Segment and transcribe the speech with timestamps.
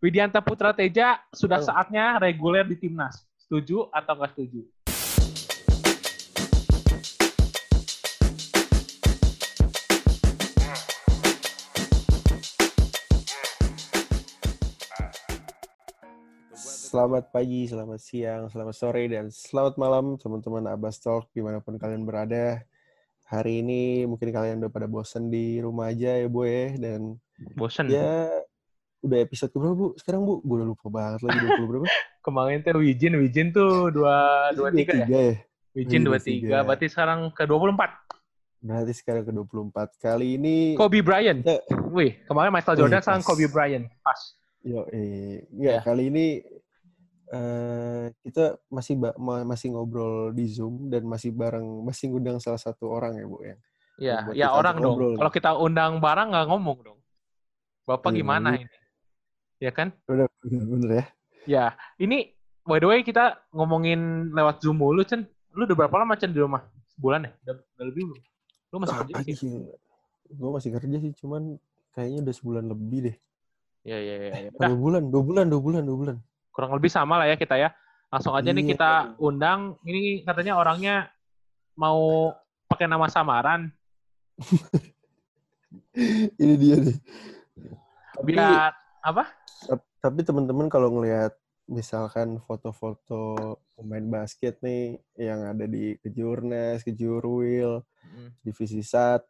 [0.00, 3.20] Widianta Putra Teja sudah saatnya reguler di timnas.
[3.36, 4.64] Setuju atau nggak setuju?
[16.56, 21.76] Selamat pagi, selamat siang, selamat sore, dan selamat malam teman-teman Abbas Talk di mana pun
[21.76, 22.64] kalian berada.
[23.28, 26.72] Hari ini mungkin kalian udah pada bosan di rumah aja ya Bu ya.
[26.80, 27.20] Dan
[27.52, 27.92] Bosen.
[27.92, 28.48] ya
[29.00, 29.86] udah episode berapa Bu?
[29.96, 30.40] Sekarang Bu?
[30.40, 31.86] Gue udah lupa banget lagi 20 berapa?
[32.26, 34.16] Kemarin tuh Wijin, Wijin tuh dua
[34.52, 35.06] dua tiga ya.
[35.06, 35.40] ya?
[35.72, 36.28] Wijin Iya, dua 23.
[36.28, 36.56] tiga.
[36.62, 38.60] Berarti sekarang ke 24.
[38.60, 39.96] Berarti sekarang ke 24.
[39.98, 40.54] Kali ini...
[40.74, 41.40] Kobe Bryant.
[41.40, 41.64] Ya.
[41.88, 43.02] Wih, kemarin Michael Wih, Jordan pas.
[43.02, 43.86] sekarang Kobe Bryant.
[44.00, 44.20] Pas.
[44.60, 45.80] Yo, eh, Ya.
[45.80, 46.44] kali ini
[47.30, 52.58] eh kita masih ba- ma- masih ngobrol di Zoom dan masih bareng masih ngundang salah
[52.58, 53.56] satu orang ya Bu ya.
[53.96, 54.96] Ya, Buat ya kita orang dong.
[55.14, 56.98] Kalau kita undang barang nggak ngomong dong.
[57.86, 58.66] Bapak Iya, gimana ini?
[59.60, 59.92] Ya kan?
[60.08, 61.04] Bener, bener, bener ya.
[61.44, 61.64] Ya,
[61.96, 62.32] ini
[62.64, 65.28] by the way kita ngomongin lewat Zoom mulu, Chen.
[65.52, 66.64] Lu udah berapa lama, Chen, di rumah?
[66.96, 67.30] Sebulan ya?
[67.44, 68.20] Udah, udah lebih belum?
[68.70, 69.34] Lu masih Ah, kerja sih?
[70.30, 71.42] Gue masih kerja sih, cuman
[71.92, 73.16] kayaknya udah sebulan lebih deh.
[73.82, 74.32] Iya, iya, iya.
[74.52, 76.16] Udah, Dua bulan, dua bulan, dua bulan, dua bulan.
[76.50, 77.70] kurang lebih sama lah ya kita ya.
[78.10, 78.70] Langsung aja nih Iya.
[78.74, 79.76] kita undang.
[79.80, 81.08] Ini katanya orangnya
[81.72, 82.32] mau
[82.66, 83.70] pakai nama samaran.
[86.36, 86.96] Ini dia nih.
[88.12, 89.24] Tapi, Biar apa?
[90.00, 91.36] Tap- tapi teman-teman kalau ngelihat
[91.68, 93.36] misalkan foto-foto
[93.76, 99.20] pemain basket nih yang ada di Kejurnas, Kejurwil, Mm, divisi 1,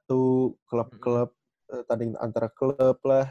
[0.65, 1.35] klub-klub
[1.69, 3.29] eh, tanding antara klub lah.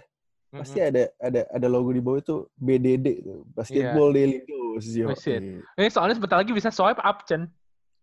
[0.52, 4.94] mm, Pasti ada ada ada logo di bawah itu BDD tuh, Basketball Daily Dose.
[5.00, 5.42] Buset.
[5.74, 7.50] Ini soalnya sebentar lagi bisa swipe up, Chen.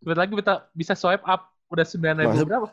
[0.03, 1.53] Sebentar lagi bisa, bisa swipe up.
[1.69, 2.69] Udah 9 ribu berapa?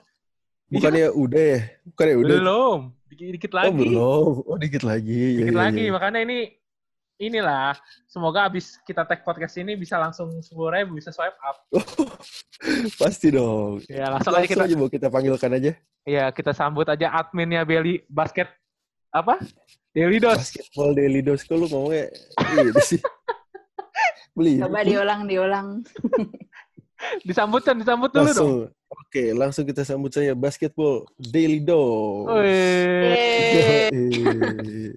[0.73, 1.59] Bukannya udah ya?
[1.85, 2.35] Bukannya udah?
[2.39, 2.79] Belum.
[3.13, 3.77] Dikit, dikit Oh, lagi.
[3.77, 4.33] belum.
[4.43, 5.13] Oh, dikit lagi.
[5.13, 5.81] Iya, Dikit iya, lagi.
[5.85, 5.91] iya.
[5.93, 6.37] Makanya ini
[7.15, 7.77] inilah.
[8.09, 11.57] Semoga abis kita tag podcast ini bisa langsung 10 ribu bisa swipe up.
[13.01, 13.85] Pasti dong.
[13.85, 15.71] Ya langsung aja Langsung kita aja kita panggilkan aja.
[16.03, 18.49] ya kita sambut aja adminnya Belly Basket
[19.07, 19.37] apa?
[19.93, 20.35] Daily Dos.
[20.41, 21.45] Basketball Daily Dose.
[21.45, 22.09] Kok lu ngomongnya
[22.65, 23.01] gitu sih?
[24.35, 24.57] Beli.
[24.57, 25.67] Coba diulang, diulang.
[27.27, 28.51] Disambut kan, disambut dulu dong.
[28.93, 32.29] Oke, langsung kita sambut saya Basketball Daily Dose.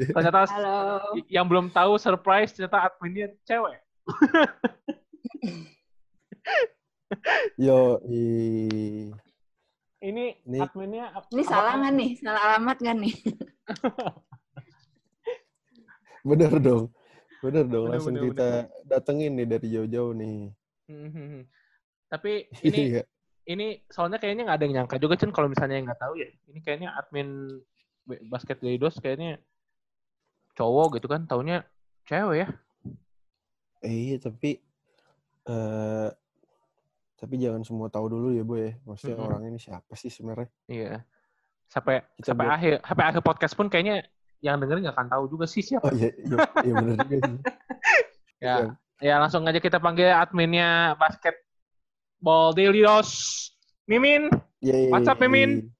[0.06, 0.78] Ternyata Halo.
[1.26, 3.76] yang belum tahu surprise ternyata adminnya cewek.
[7.56, 7.98] Yo,
[9.98, 12.10] Ini Ini- adminnya ap- Ini apa- salah nggak nih?
[12.20, 13.14] Salah alamat nggak nih?
[16.28, 16.84] bener dong.
[17.40, 18.48] Bener dong, Bener, langsung bener, kita
[18.84, 20.38] datengin nih dari jauh-jauh nih.
[20.86, 21.42] Hmm.
[22.06, 22.32] Tapi
[22.66, 23.02] ini Iya.
[23.46, 26.28] Ini soalnya kayaknya nggak ada yang nyangka juga Cen kalau misalnya yang nggak tahu ya.
[26.50, 27.62] Ini kayaknya admin
[28.26, 29.38] basket Leidos kayaknya
[30.54, 31.62] cowok gitu kan, taunya
[32.06, 32.48] cewek ya.
[33.86, 34.58] Eh, iya, tapi
[35.46, 36.10] eh
[37.16, 38.60] tapi jangan semua tahu dulu ya, Boy.
[38.60, 38.72] ya.
[38.84, 39.28] Maksudnya Mm-mm.
[39.30, 40.50] orang ini siapa sih sebenarnya?
[40.68, 41.00] Iya.
[41.66, 44.04] Sampai Kita sampai buat- akhir sampai akhir podcast pun kayaknya
[44.44, 45.88] yang dengerin nggak akan tahu juga sih siapa.
[45.88, 46.36] Oh iya, iya,
[46.66, 47.38] iya bener juga sih.
[48.36, 51.45] Ya, ya langsung aja kita panggil adminnya basketball
[52.24, 53.10] Daily Dos.
[53.86, 54.32] Mimin,
[54.64, 54.90] Yeay.
[54.90, 55.70] What's up, Mimin?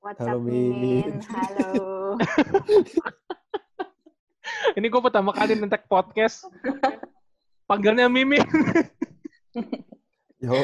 [0.00, 0.72] WhatsApp Halo, Min.
[0.78, 1.10] Min.
[1.26, 2.16] Halo.
[4.78, 6.46] ini gue pertama kali nentek podcast.
[7.66, 8.46] Panggilnya Mimin.
[10.38, 10.54] Yo,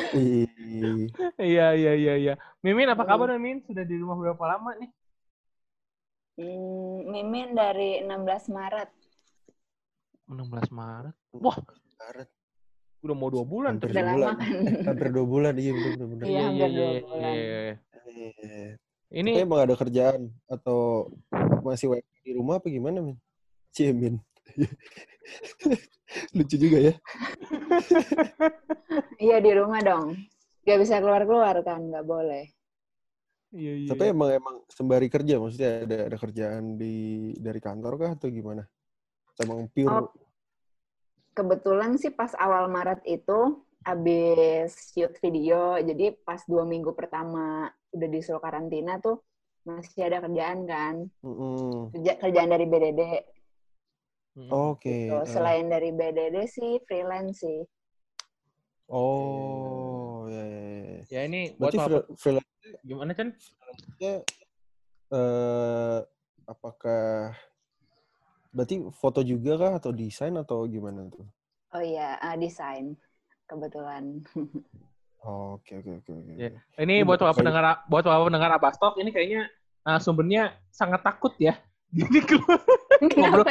[1.36, 2.34] Iya, iya, iya, iya.
[2.62, 3.66] Mimin, apa kabar Mimin?
[3.66, 4.90] Sudah di rumah berapa lama nih?
[6.38, 8.88] Hmm, Mimin dari 16 Maret.
[10.30, 11.16] 16 Maret.
[11.34, 11.58] Wah,
[12.00, 12.30] Maret.
[13.02, 13.74] Udah mau dua bulan.
[13.76, 14.32] Hampir Udah dua bulan.
[14.32, 14.48] kan?
[14.86, 15.92] Hampir dua bulan, iya bener.
[15.98, 16.24] bener.
[16.24, 16.92] Iya, dua bulan.
[17.34, 17.58] iya.
[18.12, 18.70] Eh,
[19.12, 21.10] Ini Tapi emang ada kerjaan atau
[21.60, 23.16] masih WFH di rumah apa gimana, Min?
[23.70, 24.16] Ciemin.
[26.36, 26.94] Lucu juga ya.
[29.16, 30.18] Iya di rumah dong.
[30.62, 31.80] Gak bisa keluar-keluar kan?
[31.88, 32.44] Gak boleh.
[33.52, 33.88] Iya, iya.
[33.88, 36.94] Tapi emang emang sembari kerja, maksudnya ada ada kerjaan di
[37.38, 38.64] dari kantor kah atau gimana?
[39.38, 40.08] Emang pure Oh.
[41.32, 48.08] Kebetulan sih pas awal Maret itu abis shoot video, jadi pas dua minggu pertama udah
[48.12, 49.18] disuruh karantina tuh
[49.64, 50.94] masih ada kerjaan kan.
[51.96, 53.00] Kerja, kerjaan dari BDD.
[54.52, 55.08] Oke.
[55.08, 55.16] Gitu.
[55.18, 55.26] eh.
[55.28, 57.60] Selain dari BDD sih freelance sih.
[58.92, 61.00] Oh, ya, ya, ya.
[61.08, 61.86] Ya ini buat Berarti apa?
[61.88, 62.50] free- freelance
[62.84, 63.28] Gimana kan?
[65.12, 65.98] eh
[66.48, 67.36] apakah
[68.52, 71.24] berarti foto juga kah atau desain atau gimana tuh?
[71.72, 72.94] Oh iya, ah, desain
[73.48, 74.20] kebetulan.
[75.24, 76.32] Oh, Oke, oke, oke, oke.
[76.36, 76.50] Iya.
[76.76, 79.48] Ini buat para pendengar buat para pendengar Abastok ini kayaknya
[79.88, 81.56] uh, sumbernya sangat takut ya.
[81.98, 82.60] Jadi keluar
[83.00, 83.46] ngobrol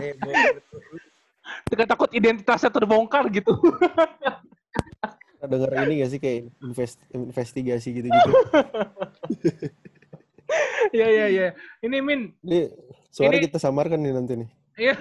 [0.00, 0.34] Eh, Boy,
[1.68, 3.52] Dengan takut identitasnya terbongkar gitu.
[5.44, 8.30] denger ini gak sih kayak invest- investigasi gitu-gitu?
[10.92, 11.46] Iya iya iya.
[11.80, 12.32] Ini Min.
[12.44, 12.68] Ini
[13.10, 14.48] suara Ini- kita samarkan nih nanti nih.
[14.74, 14.94] Iya.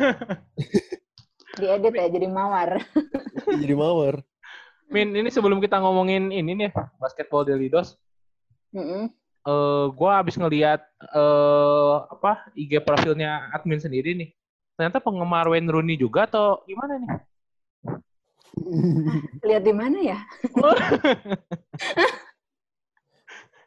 [1.53, 2.81] Diedit ya jadi mawar.
[3.61, 4.21] Jadi mawar.
[4.89, 7.97] Min, ini sebelum kita ngomongin ini nih, basketball Delidos,
[8.69, 9.09] Mm-mm.
[9.45, 14.29] eh gua habis ngeliat eh apa IG profilnya admin sendiri nih.
[14.77, 17.09] Ternyata penggemar Wayne Rooney juga atau gimana nih?
[19.45, 20.17] Lihat di mana ya?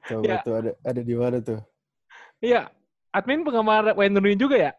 [0.06, 0.38] Coba Ya.
[0.46, 1.60] tuh ada ada di mana tuh?
[2.38, 2.70] Iya,
[3.10, 4.72] admin penggemar Wayne Rooney juga ya?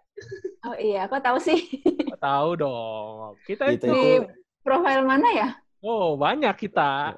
[0.64, 1.60] Oh iya, kok tahu sih?
[2.10, 3.36] Oh, tahu dong.
[3.44, 3.92] Kita Kita itu.
[3.92, 4.04] Di
[4.64, 5.48] profil mana ya?
[5.84, 7.14] Oh, banyak kita.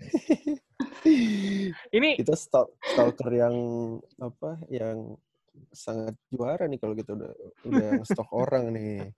[1.96, 3.54] Ini kita stalk- stalker yang
[4.20, 5.16] apa yang
[5.70, 7.32] sangat juara nih kalau kita udah
[7.68, 9.12] udah yang stok orang nih.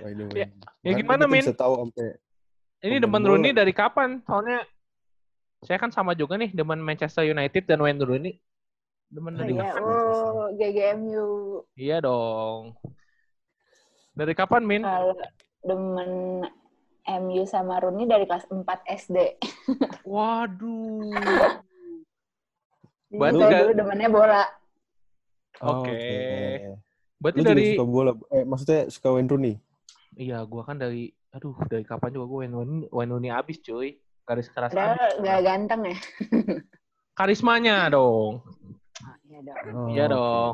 [0.00, 0.36] By the way.
[0.36, 0.46] Ya,
[0.84, 1.42] ya gimana, kita Min?
[1.44, 2.06] Bisa tahu sampai
[2.84, 3.28] ini bola.
[3.34, 4.22] Rooney dari kapan?
[4.22, 4.62] Soalnya
[5.58, 8.34] saya kan sama juga nih demen Manchester United dan Wayne Rooney.
[9.08, 9.82] Demen Oh dari iya, kapan?
[9.82, 11.26] oh GGMU.
[11.74, 12.76] Iya dong.
[14.12, 14.82] Dari kapan, Min?
[14.84, 15.16] Kalau
[15.64, 16.10] demen
[17.08, 19.16] MU sama Rooney dari kelas 4 SD.
[20.04, 21.08] Waduh.
[23.08, 24.42] Berarti udah- dulu demennya bola.
[25.58, 25.96] Oh, Oke.
[25.96, 26.76] Lu
[27.18, 28.12] Berarti dari suka bola.
[28.30, 29.54] Eh, maksudnya suka Wayne Rooney?
[30.14, 33.96] Iya, gua kan dari aduh, dari kapan juga gua Wayne Rooney, Wayne Rooney abis, cuy.
[34.28, 34.76] Garis keras abis.
[34.76, 35.96] Padahal gak ganteng ya.
[37.18, 38.44] Karismanya dong.
[38.44, 39.56] Oh, iya dong.
[39.72, 40.52] Oh, Iya dong.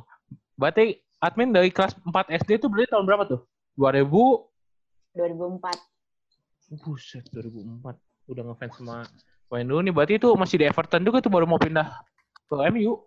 [0.55, 0.85] Berarti
[1.19, 3.41] admin dari kelas 4 SD itu berarti tahun berapa tuh?
[3.75, 4.06] 2000
[5.19, 6.79] 2004.
[6.81, 7.99] Buset, 2004.
[8.31, 8.97] Udah ngefans sama
[9.50, 9.91] Wayne Rooney.
[9.91, 11.91] Berarti itu masih di Everton juga tuh baru mau pindah
[12.47, 13.03] ke MU.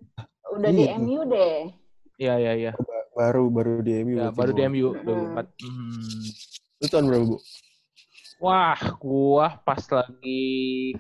[0.52, 1.00] Udah di Iya.
[1.00, 1.72] MU deh.
[2.20, 2.72] Iya, iya, iya.
[3.16, 4.20] Baru baru di MU.
[4.20, 5.34] Ya, baru di MU Mm-mm.
[5.34, 5.48] 2004.
[5.64, 6.22] Hmm.
[6.78, 7.38] Lu tahun berapa, Bu?
[8.38, 10.94] Wah, gua pas lagi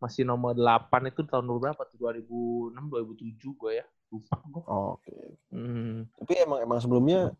[0.00, 1.96] masih nomor 8 itu tahun berapa tuh?
[2.00, 3.86] 2006, 2007 gua ya.
[4.08, 4.62] Lupa gua.
[4.64, 5.36] Oh, Oke.
[5.52, 6.08] Hmm.
[6.16, 7.32] Tapi emang emang sebelumnya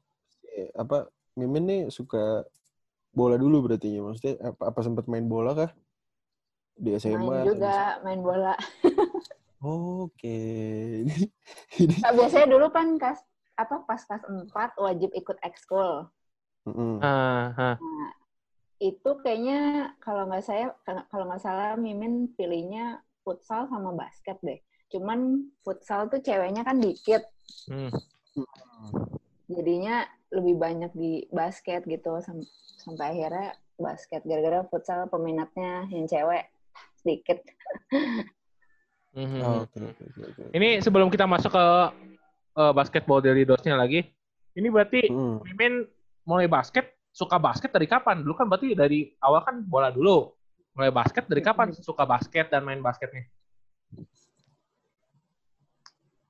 [0.53, 2.45] eh, apa Mimin nih suka
[3.13, 4.01] bola dulu berarti ya?
[4.05, 5.71] Maksudnya apa, apa sempat main bola kah?
[6.77, 7.17] Di SMA?
[7.17, 8.55] Main atau juga, main bola.
[9.65, 10.39] Oke.
[11.81, 11.97] Ini.
[12.05, 13.25] Nah, biasanya dulu kan kas
[13.57, 16.05] apa pas kelas 4 wajib ikut ekskul.
[16.69, 17.01] Mm-mm.
[17.01, 17.77] Ah, ah.
[17.81, 18.11] Nah,
[18.77, 20.73] itu kayaknya kalau nggak saya
[21.09, 24.61] kalau nggak salah Mimin pilihnya futsal sama basket deh.
[24.93, 27.25] Cuman futsal tuh ceweknya kan dikit,
[27.67, 27.91] Hmm.
[29.49, 32.47] jadinya lebih banyak di basket gitu sam-
[32.79, 36.47] sampai akhirnya basket gara-gara futsal peminatnya yang cewek
[37.01, 37.41] sedikit.
[39.17, 39.41] Mhm.
[39.41, 40.43] Oh, Oke, oke, oke, oke.
[40.53, 41.67] Ini sebelum kita masuk ke
[42.57, 44.01] eh, basketball dari dosnya lagi,
[44.57, 45.45] ini berarti Mm.
[45.45, 45.75] Mimin
[46.25, 48.21] mulai basket, suka basket dari kapan?
[48.21, 50.37] Dulu kan berarti dari awal kan bola dulu.
[50.77, 53.25] Mulai basket dari kapan suka basket dan main basketnya?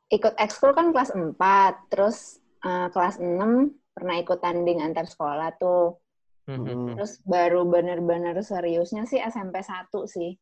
[0.07, 5.99] Ikut ekskul kan kelas 4, terus eh, kelas 6 pernah ikut tanding antar sekolah tuh.
[6.47, 6.63] Mhm.
[6.63, 6.87] Mm.
[6.95, 10.39] Terus baru bener-bener seriusnya sih SMP 1 sih.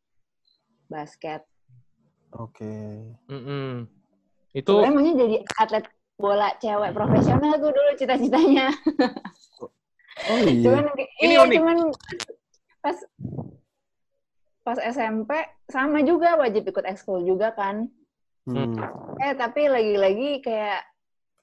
[0.85, 1.41] Basket.
[2.37, 3.01] Oke.
[3.33, 3.89] Mhm.
[4.53, 5.89] Itu Sebenarnya maunya jadi atlet
[6.21, 8.69] bola cewek profesional tuh dulu cita-citanya.
[10.31, 10.63] Oh iya.
[10.63, 11.57] Cuman Ini iya unik.
[11.59, 11.79] cuman
[12.81, 12.99] pas
[14.65, 15.31] pas SMP
[15.69, 17.89] sama juga wajib ikut ekskul juga kan.
[18.45, 18.77] Hmm.
[19.21, 20.85] Eh tapi lagi-lagi kayak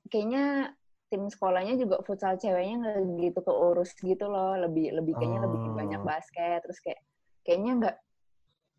[0.10, 0.74] kayaknya
[1.12, 4.58] tim sekolahnya juga futsal ceweknya nggak gitu keurus gitu loh.
[4.58, 5.76] Lebih lebih kayaknya lebih Oh.
[5.78, 7.02] banyak basket terus kayak
[7.46, 7.96] kayaknya nggak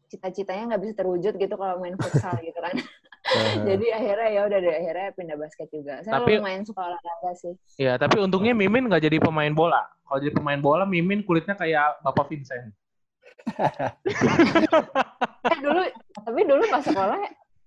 [0.08, 2.74] cita-citanya nggak bisa terwujud gitu kalau main futsal gitu kan.
[3.62, 5.94] Jadi akhirnya ya udah deh akhirnya pindah basket juga.
[6.00, 7.54] Saya Tapi- lumayan suka olahraga sih.
[7.76, 9.82] ya, tapi untungnya Mimin nggak jadi pemain bola.
[10.02, 12.72] Kalau jadi pemain bola, Mimin kulitnya kayak Bapak Vincent.
[15.42, 15.82] Eh dulu
[16.14, 17.18] tapi dulu pas sekolah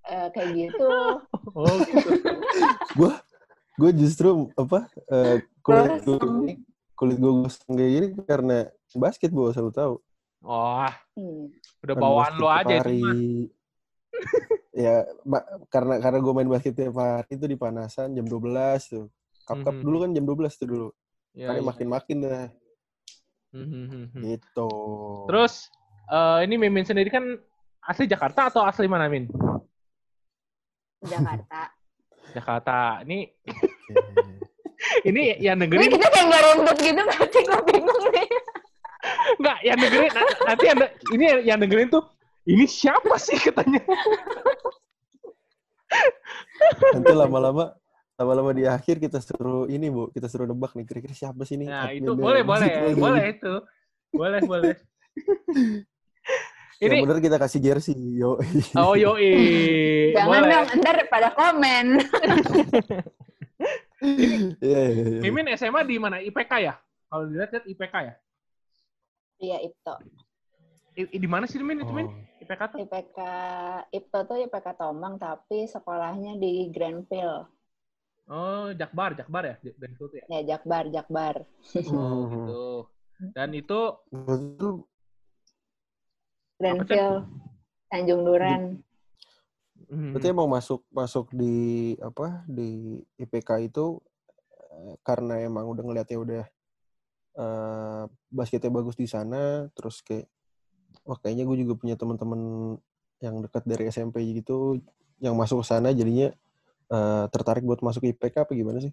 [0.06, 0.90] eh, kayak gitu.
[1.56, 2.10] Oh, gitu.
[3.76, 6.18] gue justru apa eh, kulit gue
[6.96, 8.58] kulit gue gosong kayak gini karena
[8.94, 9.94] basket gue selalu tahu
[10.40, 11.50] Wah, Hmm.
[11.82, 13.16] udah bawaan lo aja itu mah.
[14.76, 18.44] ya ma- karena karena gue main basket tiap hari itu di panasan jam 12
[18.86, 19.06] tuh
[19.42, 19.82] cup cup Mhm.
[19.82, 20.90] dulu kan jam 12 tuh dulu
[21.32, 21.68] Ya, Makanya ya.
[21.68, 22.44] makin makin dah
[23.52, 24.02] Mhm.
[24.22, 24.70] gitu
[25.26, 25.54] Terus
[26.06, 27.24] eh, ini Mimin sendiri kan
[27.82, 29.32] asli Jakarta atau asli mana Min?
[31.02, 31.72] Jakarta.
[32.36, 32.78] Jakarta.
[33.02, 33.30] Ini
[35.10, 37.44] ini yang Ini dengerin kita kayak nggak runtut gitu nggak sih?
[37.44, 38.28] Gue bingung nih.
[39.38, 40.78] enggak yang dengerin na- nanti yang
[41.12, 42.04] ini yang dengerin tuh
[42.46, 43.82] ini siapa sih katanya?
[46.94, 47.78] nanti lama-lama
[48.16, 51.68] lama-lama di akhir kita suruh ini bu, kita suruh nebak nih kira-kira siapa sih ini?
[51.68, 52.96] Nah, itu boleh, boleh, Nabawi?
[52.96, 53.54] boleh itu.
[54.16, 54.76] Boleh, boleh.
[56.80, 58.36] Yang Ini bener kita kasih jersey, yo.
[58.80, 60.12] oh yoi.
[60.12, 60.52] Jangan boleh.
[60.52, 61.86] dong, ntar pada komen.
[64.06, 65.20] Iya, iya, iya.
[65.24, 66.22] Mimin SMA di mana?
[66.22, 66.78] IPK ya?
[67.10, 68.14] Kalau dilihat-lihat IPK ya?
[69.42, 69.96] Iya, Ipto.
[70.96, 72.08] Di mana sih Min itu Min?
[72.08, 72.16] Oh.
[72.40, 72.78] IPK tuh?
[72.88, 73.20] IPK,
[73.92, 77.52] Ipto tuh IPK Tomang, tapi sekolahnya di Granville.
[78.32, 79.56] Oh, Jakbar, Jakbar ya?
[79.76, 80.26] Dan itu tuh ya?
[80.32, 81.36] Ya, Jakbar, Jakbar.
[81.92, 82.64] Oh, gitu.
[83.36, 83.80] Dan itu
[84.14, 84.88] Betul.
[86.56, 87.28] Granville,
[87.92, 88.64] Tanjung Duren.
[89.92, 94.00] hmm, Berarti emang masuk masuk di apa di IPK itu
[94.72, 96.44] eh, karena emang udah ngeliatnya udah
[97.36, 100.32] eh, basketnya bagus di sana, terus kayak
[101.06, 102.42] wah kayaknya gue juga punya teman-teman
[103.22, 104.82] yang dekat dari SMP gitu
[105.22, 106.34] yang masuk ke sana jadinya
[106.92, 108.92] eh, tertarik buat masuk IPK apa gimana sih?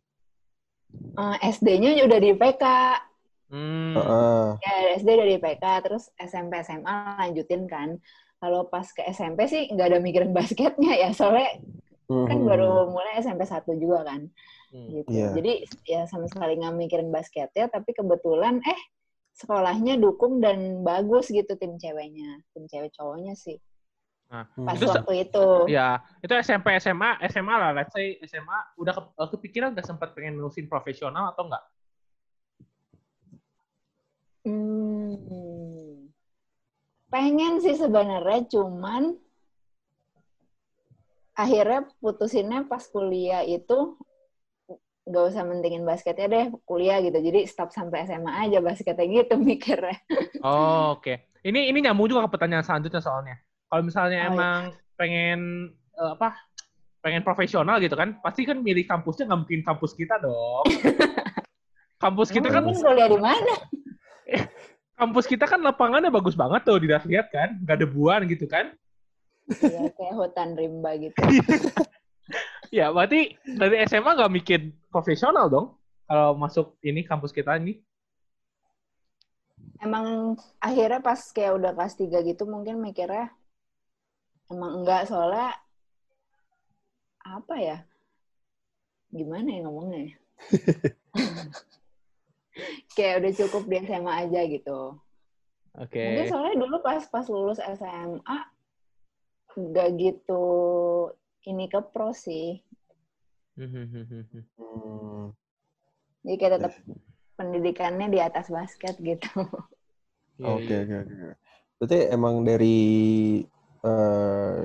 [0.92, 2.64] Eh, SD-nya udah di IPK.
[3.52, 4.44] hmm, Heeh.
[4.60, 7.96] Ya, SD udah di IPK, terus SMP, SMA lanjutin kan.
[8.40, 11.60] Kalau pas ke SMP sih nggak ada mikirin basketnya ya, soalnya
[12.12, 12.44] kan Mhm.
[12.44, 14.28] baru mulai SMP 1 juga kan.
[14.72, 14.88] hmm.
[14.88, 15.10] gitu.
[15.12, 15.28] Iya.
[15.36, 15.52] Jadi
[15.84, 18.80] ya sama sekali nggak mikirin basketnya, tapi kebetulan eh
[19.32, 23.56] sekolahnya dukung dan bagus gitu tim ceweknya, tim cewek cowoknya sih.
[24.32, 25.46] Nah, Pas Itu waktu itu.
[25.68, 27.70] Ya, itu SMP, SMA, SMA lah.
[27.76, 31.64] Let's say SMA udah ke- eh, kepikiran udah sempat pengen nulisin profesional atau enggak?
[34.42, 36.10] Hmm,
[37.12, 39.14] pengen sih sebenarnya, cuman
[41.36, 43.96] akhirnya putusinnya pas kuliah itu
[45.02, 49.98] nggak usah mentingin basketnya deh kuliah gitu jadi stop sampai SMA aja basketnya gitu mikirnya
[50.42, 51.38] Oh, oke.
[51.42, 53.38] Ini ini nyambung juga ke pertanyaan selanjutnya soalnya.
[53.66, 54.30] Kalau misalnya Oh, iya.
[54.30, 54.60] emang
[54.94, 55.40] pengen
[55.94, 56.34] eh, apa?
[57.02, 60.66] Pengen profesional gitu kan, pasti kan milih kampusnya nggak mungkin kampus kita dong.
[62.02, 63.54] kampus kita kan kuliah di mana
[64.98, 68.74] kampus kita kan lapangannya bagus banget tuh dilihat-lihat kan, nggak debuan gitu kan.
[69.62, 71.18] ya kayak hutan rimba gitu
[72.72, 75.76] Ya, berarti dari SMA nggak mikir profesional dong
[76.08, 77.76] kalau masuk ini kampus kita ini.
[79.82, 83.34] emang akhirnya pas kayak udah kelas 3 gitu mungkin mikirnya
[84.46, 85.58] emang enggak soalnya
[87.22, 87.78] apa ya
[89.10, 90.14] gimana ya ngomongnya ya?
[92.96, 94.80] kayak udah cukup di SMA aja gitu
[95.78, 96.02] Oke.
[96.04, 98.38] mungkin soalnya dulu pas pas lulus SMA
[99.52, 100.44] nggak gitu
[101.44, 102.60] ini ke pro sih
[103.52, 105.28] Hmm.
[106.24, 106.72] jadi kayak tetap
[107.36, 109.28] pendidikannya di atas basket gitu
[110.40, 110.80] Iya, Oke iya.
[110.82, 111.14] oke oke.
[111.76, 112.78] Berarti emang dari
[113.84, 114.58] eh,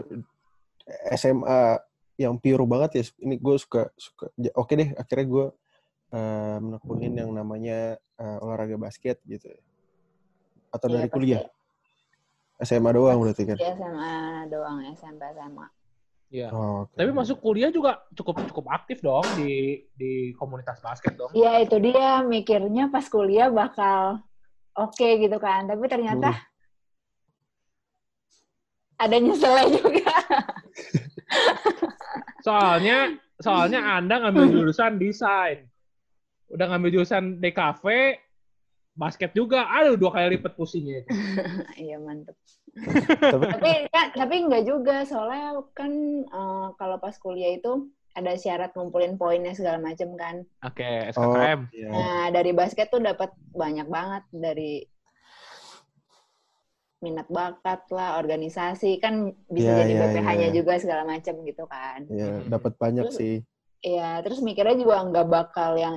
[1.12, 1.75] SMA
[2.15, 3.03] yang pure banget ya.
[3.19, 4.31] Ini gue suka suka.
[4.55, 5.46] Oke deh, akhirnya gue
[6.15, 9.51] eh, menekunin yang namanya eh, olahraga basket gitu.
[10.72, 11.15] Atau Iya, dari pasti.
[11.19, 11.43] kuliah?
[12.57, 13.57] SMA doang berarti kan?
[13.60, 14.15] SMA
[14.48, 15.67] doang SMP SMA
[16.27, 16.51] Iya.
[16.51, 17.00] Oh, oke.
[17.00, 21.31] Tapi masuk kuliah juga cukup cukup aktif dong di di komunitas basket dong.
[21.31, 24.19] Iya itu dia mikirnya pas kuliah bakal
[24.75, 26.43] oke gitu kan, tapi ternyata Hmm.
[29.00, 30.12] ada nyeselnya juga.
[32.46, 35.67] Soalnya soalnya Anda ngambil jurusan desain.
[36.48, 37.84] Udah ngambil jurusan DKV,
[38.96, 39.67] basket juga.
[39.67, 41.10] Aduh, dua kali lipat pusingnya itu.
[41.91, 42.36] Iya mantep.
[42.77, 45.91] Tapi Tapi kan tapi enggak juga soalnya kan
[46.24, 50.41] eh, kalau pas kuliah itu ada syarat ngumpulin poinnya segala macem kan.
[50.65, 51.60] Oke, oh, SKKM.
[51.69, 51.89] iya.
[51.89, 54.81] Nah dari basket tuh dapat banyak banget dari
[56.98, 60.55] minat bakat lah, organisasi kan bisa Iya, jadi iya, BPH-nya iya.
[60.55, 62.10] juga segala macem gitu kan.
[62.10, 62.50] Iya, Hmm.
[62.50, 63.36] dapat banyak Terus- sih.
[63.86, 65.96] Iya, terus mikirnya juga nggak bakal yang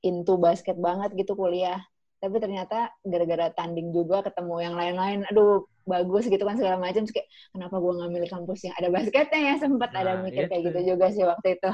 [0.00, 1.84] into basket banget gitu kuliah.
[2.18, 7.02] Tapi ternyata gara-gara tanding juga ketemu yang lain-lain, aduh bagus gitu kan segala macam.
[7.08, 9.54] Terus kayak kenapa gua nggak milih kampus yang ada basketnya ya?
[9.56, 10.68] Sempat ada Nah, mikir kayak itu.
[10.70, 11.70] gitu juga sih waktu itu.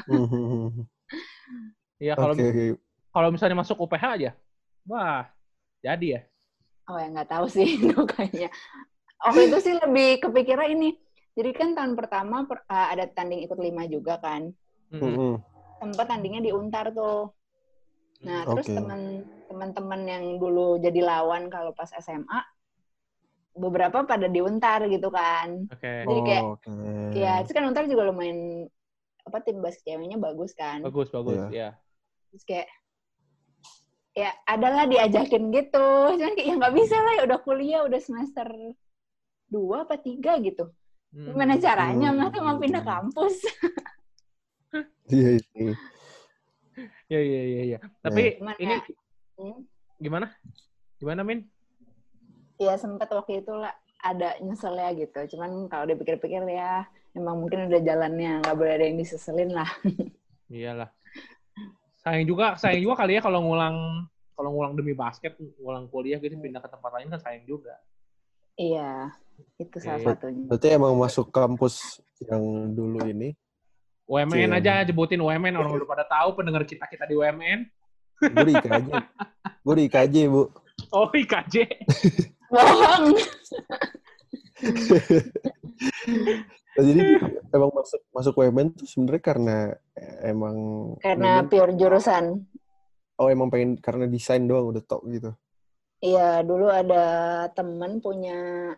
[1.98, 2.48] Iya, kalau oke.
[3.14, 4.30] kalau misalnya masuk UPH aja.
[4.86, 5.26] Wah,
[5.82, 6.20] jadi ya.
[6.84, 8.48] Oh ya nggak tahu sih itu kayaknya.
[9.24, 10.90] Waktu itu sih lebih kepikiran ini.
[11.34, 14.52] Jadi kan tahun pertama per- uh, ada tanding ikut lima juga kan.
[14.92, 15.02] Mm-mm.
[15.02, 15.34] Mm-mm.
[15.82, 17.32] Tempat tandingnya di Untar tuh.
[18.24, 22.40] Nah, terus teman teman-teman yang dulu jadi lawan kalau pas SMA
[23.54, 25.70] beberapa pada di Untar gitu kan.
[25.70, 26.04] Oke.
[26.04, 26.70] Jadi kayak, Oh, oke.
[27.14, 28.66] Ya, terus kan Untar juga lumayan
[29.24, 30.84] apa tim basket ceweknya bagus kan.
[30.84, 31.48] Bagus, bagus, Iya.
[31.50, 31.68] ya.
[32.34, 32.68] Terus kayak
[34.14, 35.88] ya adalah diajakin gitu.
[36.18, 38.46] Cuman kayak ya nggak bisa lah ya udah kuliah udah semester
[39.48, 40.70] dua apa tiga gitu.
[41.14, 41.30] Hmm.
[41.30, 42.10] Gimana caranya?
[42.10, 42.18] Hmm.
[42.26, 43.38] Masa mau pindah kampus?
[45.06, 45.70] Iya sih.
[47.06, 47.78] Iya iya iya iya.
[48.02, 48.80] Tapi Cuman ini ya,
[49.38, 49.58] hmm,
[50.02, 50.26] gimana?
[50.98, 51.46] Gimana Min?
[52.58, 53.72] Ya sempet waktu itu lah
[54.04, 55.36] ada nyesel ya gitu.
[55.36, 56.84] Cuman kalau dipikir-pikir ya
[57.16, 59.70] emang mungkin udah jalannya nggak boleh ada yang diseselin lah.
[60.52, 60.90] Iyalah.
[62.04, 63.76] Sayang juga, sayang juga kali ya kalau ngulang
[64.34, 67.74] kalau ngulang demi basket, ngulang kuliah gitu pindah ke tempat lain kan sayang juga.
[68.54, 69.10] iya,
[69.58, 70.06] itu salah Oke.
[70.14, 70.46] satunya.
[70.46, 73.34] Berarti emang masuk kampus yang dulu ini.
[74.04, 74.58] UMN Iya.
[74.60, 77.66] aja jebutin UMN orang udah pada tahu pendengar kita kita di UMN.
[78.20, 78.88] Gue di IKJ.
[79.64, 80.42] Gue di IKJ, Bu.
[80.92, 81.56] Oh IKJ.
[82.54, 83.04] Bohong.
[86.74, 87.00] Nah, jadi
[87.50, 89.56] emang masuk masuk UMN tuh sebenarnya karena
[89.94, 90.56] eh, emang
[90.98, 92.24] Karena memang- pure jurusan.
[93.14, 95.30] oh emang pengen karena desain doang udah top gitu.
[96.02, 97.04] Iya, dulu ada
[97.54, 98.74] temen punya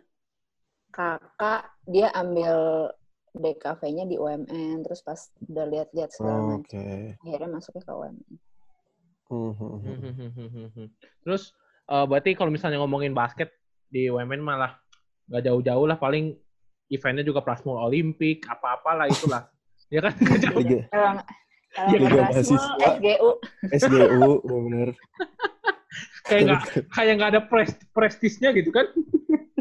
[0.93, 2.89] kakak, dia ambil
[3.33, 7.17] DKV-nya di UMN, terus pas udah lihat-lihat segala Oh, macam, Oke.
[7.17, 8.29] akhirnya masuknya ke UMN.
[11.25, 11.43] Terus
[11.89, 13.56] eh, berarti kalau misalnya ngomongin basket
[13.87, 14.77] di UMN malah
[15.27, 16.35] nggak jauh-jauh lah paling
[16.87, 19.51] eventnya juga Prasmul Olimpik apa-apalah itulah.
[19.95, 20.15] ya kan?
[20.15, 20.61] Jauh.
[20.63, 20.81] Liga,
[21.77, 22.73] Iya, mahasiswa.
[22.97, 23.31] SGU,
[23.69, 24.89] SGU, bener.
[26.27, 28.89] kayak nggak kayak nggak ada pres- prestisnya gitu kan?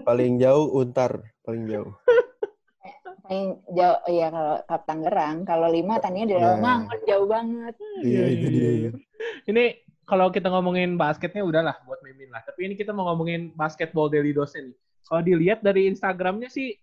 [0.01, 1.91] paling jauh Untar, paling jauh.
[3.19, 6.55] paling jauh, iya kalau Kap Tangerang, kalau lima tadinya di Nah.
[6.55, 7.73] Rawamangun, jauh banget.
[7.99, 8.69] Iya, itu dia.
[8.71, 8.91] iya.
[9.45, 9.63] Ini
[10.05, 12.45] kalau kita ngomongin basketnya udahlah buat mimin lah.
[12.45, 14.73] Tapi ini kita mau ngomongin basketball daily dose nih.
[15.05, 16.77] Kalau dilihat dari Instagramnya sih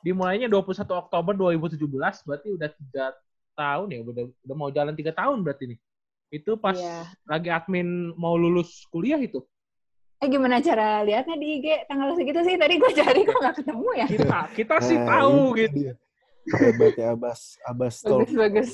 [0.00, 1.82] dimulainya 21 Oktober 2017,
[2.22, 3.04] berarti udah tiga
[3.52, 5.78] tahun ya, udah, udah mau jalan tiga tahun berarti nih.
[6.30, 7.04] Itu pas Iya.
[7.24, 9.40] lagi admin mau lulus kuliah itu.
[10.16, 12.56] Eh gimana cara lihatnya di IG tanggal segitu sih?
[12.56, 14.06] Tadi gue cari kok nggak ketemu ya.
[14.08, 15.76] Kita kita sih Nah, tahu itu gitu.
[15.76, 15.94] dia.
[16.46, 18.22] Hebatnya Abbas, Abbas Tol.
[18.24, 18.70] Bagus bagus.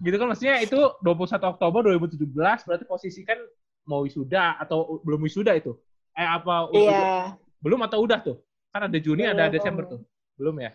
[0.00, 3.36] Gitu kan maksudnya itu 21 Oktober 2017 berarti posisi kan
[3.84, 5.76] mau wisuda atau belum wisuda itu.
[6.12, 6.68] Eh apa?
[6.72, 8.36] Iya, belum atau udah tuh?
[8.70, 9.54] Kan ada Juni ada Belum.
[9.54, 10.00] Desember tuh.
[10.36, 10.72] Belum ya?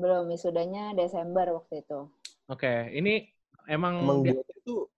[0.00, 2.08] belum wisudanya Desember waktu itu.
[2.48, 3.28] Oke, ini
[3.68, 4.88] emang, Emang dia- itu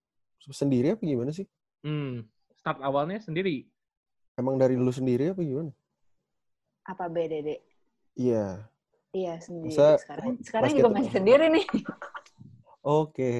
[0.47, 1.43] sendiri apa gimana sih?
[1.83, 2.23] hmm,
[2.55, 3.67] start awalnya sendiri.
[4.39, 5.75] Emang dari lu sendiri apa gimana?
[6.87, 7.59] Apa BDD?
[8.15, 8.63] Iya.
[9.11, 9.75] Iya sendiri.
[9.75, 11.67] Masa sekarang sekarang juga masih sendiri nih.
[12.83, 13.33] Oke.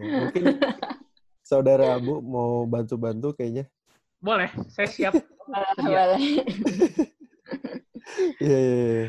[0.00, 0.44] Mungkin
[1.48, 3.64] saudara Abu mau bantu-bantu kayaknya.
[4.20, 5.12] Boleh, saya siap.
[5.84, 6.16] Iya.
[6.16, 6.20] Boleh.
[8.36, 9.06] Iya, iya, iya.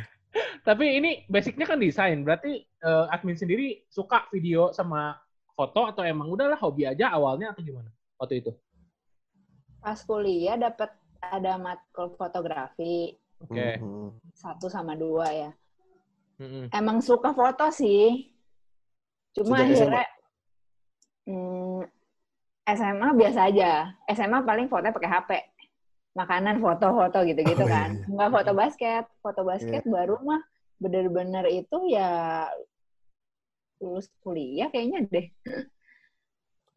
[0.64, 5.20] Tapi ini basicnya kan desain, berarti eh, admin sendiri suka video sama
[5.56, 8.52] foto atau emang udahlah hobi aja awalnya atau gimana waktu itu?
[9.80, 13.80] Pas kuliah dapat ada matkul fotografi Oke.
[13.80, 14.10] Mhm.
[14.36, 15.52] satu sama dua ya.
[16.40, 16.68] Mm-mm.
[16.72, 18.35] Emang suka foto sih.
[19.36, 20.06] Cuma Sejak akhirnya
[21.28, 21.80] hmm,
[22.66, 23.72] SMA biasa aja.
[24.10, 25.32] SMA paling fotonya pakai HP.
[26.16, 27.90] Makanan foto-foto gitu-gitu Oh, kan.
[27.92, 28.08] iya.
[28.08, 29.04] Nggak foto basket.
[29.20, 30.40] Foto basket baru mah
[30.80, 32.48] bener-bener itu ya
[33.84, 35.28] lulus kuliah kayaknya deh.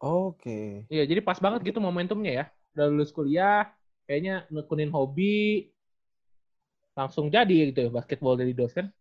[0.03, 0.83] Oke.
[0.91, 2.45] Iya, jadi pas banget gitu momentumnya ya.
[2.75, 3.71] Udah lulus kuliah,
[4.07, 5.71] kayaknya nekunin hobi,
[6.95, 8.91] langsung jadi gitu ya basketball dari dosen.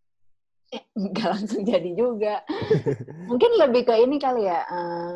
[0.99, 2.45] Nggak langsung jadi juga.
[3.29, 4.61] Mungkin lebih ke ini kali ya.
[4.69, 5.15] eh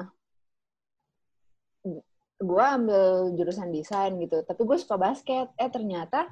[2.43, 3.05] gue ambil
[3.39, 5.47] jurusan desain gitu, tapi gue suka basket.
[5.55, 6.27] Eh ternyata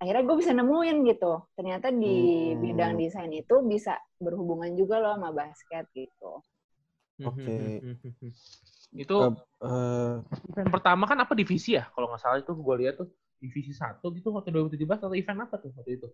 [0.00, 1.32] akhirnya gue bisa nemuin gitu.
[1.56, 2.16] Ternyata di
[2.54, 2.60] Hmm.
[2.64, 6.32] bidang desain itu bisa berhubungan juga loh sama basket gitu.
[7.22, 7.56] Oke.
[9.04, 9.16] itu
[9.64, 10.16] Eh,
[10.52, 11.88] event pertama kan apa divisi ya?
[11.96, 13.08] Kalau nggak salah itu gue lihat tuh
[13.40, 16.08] divisi satu gitu waktu 2017 atau event apa tuh waktu itu?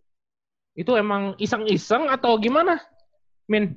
[0.74, 2.78] Itu emang iseng-iseng atau gimana?
[3.50, 3.74] Min?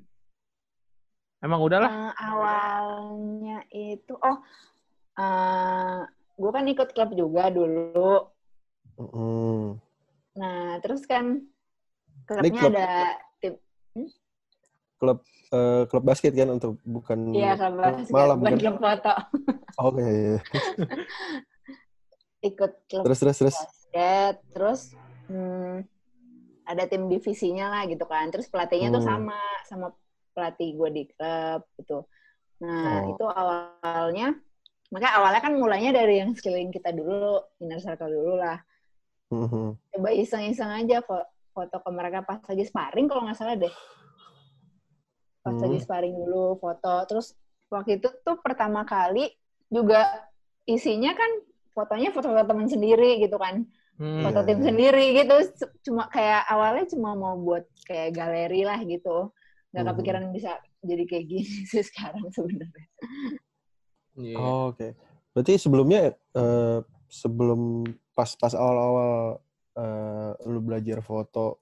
[1.44, 1.92] Emang udahlah?
[1.92, 4.38] Eh, awalnya itu, oh,
[6.40, 8.32] gue kan ikut klub juga dulu.
[8.98, 9.66] mm,
[10.34, 12.90] Nah, terus kan Ini klubnya klub- ada
[13.44, 13.54] tim,
[15.54, 18.62] eh, klub basket kan untuk bukan iya klub basket, malam bukan kan?
[18.62, 19.14] klub foto.
[19.84, 20.06] Oke.
[20.06, 20.40] iya.
[22.50, 23.56] Ikut klub Terus terus terus.
[23.60, 24.82] basket, terus
[25.28, 25.84] hmm,
[26.64, 28.28] ada tim divisinya lah gitu kan.
[28.32, 29.10] Terus pelatihnya tuh Hmm.
[29.28, 29.88] sama sama
[30.34, 32.08] pelatih gue di klub gitu.
[32.64, 33.12] Nah, Oh.
[33.14, 34.34] itu awalnya
[34.94, 38.62] makanya awalnya kan mulainya dari yang sekeliling kita dulu, inner circle dulu lah.
[39.34, 39.74] Mhm.
[39.90, 43.74] Coba iseng-iseng aja fo- foto ke mereka pas lagi sparring kalau nggak salah deh.
[45.42, 45.64] Pas Hmm.
[45.66, 46.94] lagi sparring dulu foto.
[47.10, 47.34] Terus
[47.68, 49.34] waktu itu tuh pertama kali
[49.68, 50.30] juga
[50.64, 51.32] isinya kan
[51.74, 53.66] fotonya foto-foto teman sendiri gitu kan.
[53.94, 54.26] Hmm.
[54.26, 55.36] Foto tim sendiri gitu.
[55.86, 59.30] Cuma kayak awalnya cuma mau buat kayak galeri lah gitu.
[59.70, 59.90] Nggak Mhm.
[59.94, 60.52] kepikiran bisa
[60.82, 62.88] jadi kayak gini sih sekarang sebenarnya.
[64.18, 64.38] Iya.
[64.38, 64.98] Oh, Oke.
[65.34, 66.80] Berarti sebelumnya eh,
[67.10, 69.42] sebelum pas pas awal-awal
[69.78, 71.62] eh, lu belajar foto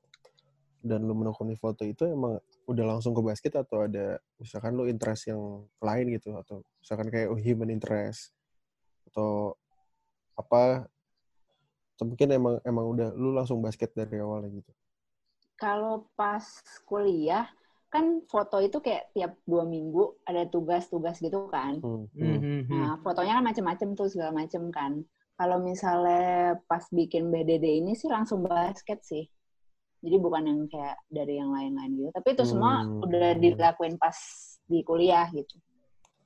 [0.84, 5.28] dan lu menekuni foto itu emang udah langsung ke basket atau ada misalkan lu interest
[5.30, 5.40] yang
[5.80, 8.34] lain gitu atau misalkan kayak oh, human interest
[9.12, 9.56] atau
[10.36, 10.88] apa
[12.02, 14.74] atau mungkin emang emang udah lu langsung basket dari awalnya gitu.
[15.54, 16.42] Kalau pas
[16.90, 17.46] kuliah,
[17.94, 21.78] kan foto itu kayak tiap dua minggu ada tugas-tugas gitu kan.
[21.78, 22.10] Hmm.
[22.18, 22.62] Hmm, hmm.
[22.66, 22.74] hmm.
[22.74, 25.06] Nah, fotonya kan macem-macem tuh segala macem kan.
[25.38, 29.30] Kalau misalnya pas bikin BDD ini sih langsung basket sih.
[30.02, 32.10] Jadi bukan yang kayak dari yang lain-lain gitu.
[32.18, 33.06] Tapi itu semua Hmm.
[33.06, 34.18] udah dilakuin pas
[34.66, 35.62] di kuliah gitu.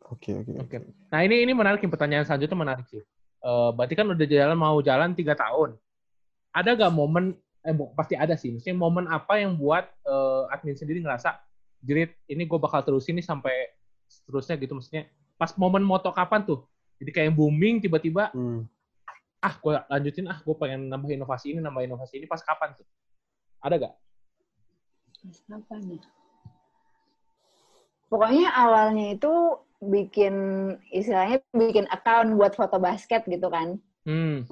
[0.07, 0.51] Oke oke.
[0.63, 0.75] Oke.
[1.11, 3.03] Nah ini ini menarik pertanyaan selanjutnya menarik sih.
[3.45, 5.77] Eh, berarti kan udah jalan mau jalan tiga tahun.
[6.49, 8.49] Ada gak momen eh pasti ada sih.
[8.49, 11.37] Maksudnya momen apa yang buat eh, admin sendiri ngerasa
[11.85, 13.53] jerit ini gue bakal terusin nih sampai
[14.09, 15.05] seterusnya gitu maksudnya.
[15.37, 16.65] Pas momen moto kapan tuh?
[16.97, 18.65] Jadi kayak booming tiba-tiba Hmm.
[19.45, 22.87] ah gue lanjutin ah gue pengen nambah inovasi ini nambah inovasi ini pas kapan tuh?
[23.61, 23.93] Ada gak?
[25.21, 26.01] Pas Kapan ya?
[28.09, 29.33] Pokoknya awalnya itu
[29.81, 30.35] bikin
[30.89, 33.75] istilahnya bikin account buat foto basket gitu kan.
[34.05, 34.45] Hmm.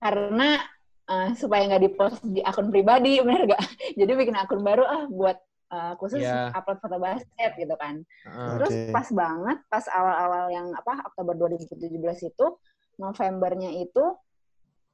[0.00, 0.58] Karena
[1.06, 3.62] eh, supaya nggak dipost di akun pribadi, bener gak?
[3.94, 5.38] Jadi bikin akun baru ah buat
[5.70, 6.50] eh, khusus Iya.
[6.54, 8.02] upload foto basket gitu kan.
[8.02, 8.48] Heeh.
[8.58, 8.92] Terus Oke.
[8.92, 12.46] pas banget pas awal-awal yang apa Oktober 2017 itu
[12.96, 14.04] Novembernya itu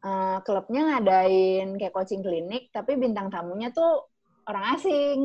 [0.03, 4.11] eh, klubnya ngadain kayak coaching klinik tapi bintang tamunya tuh
[4.51, 5.19] orang asing.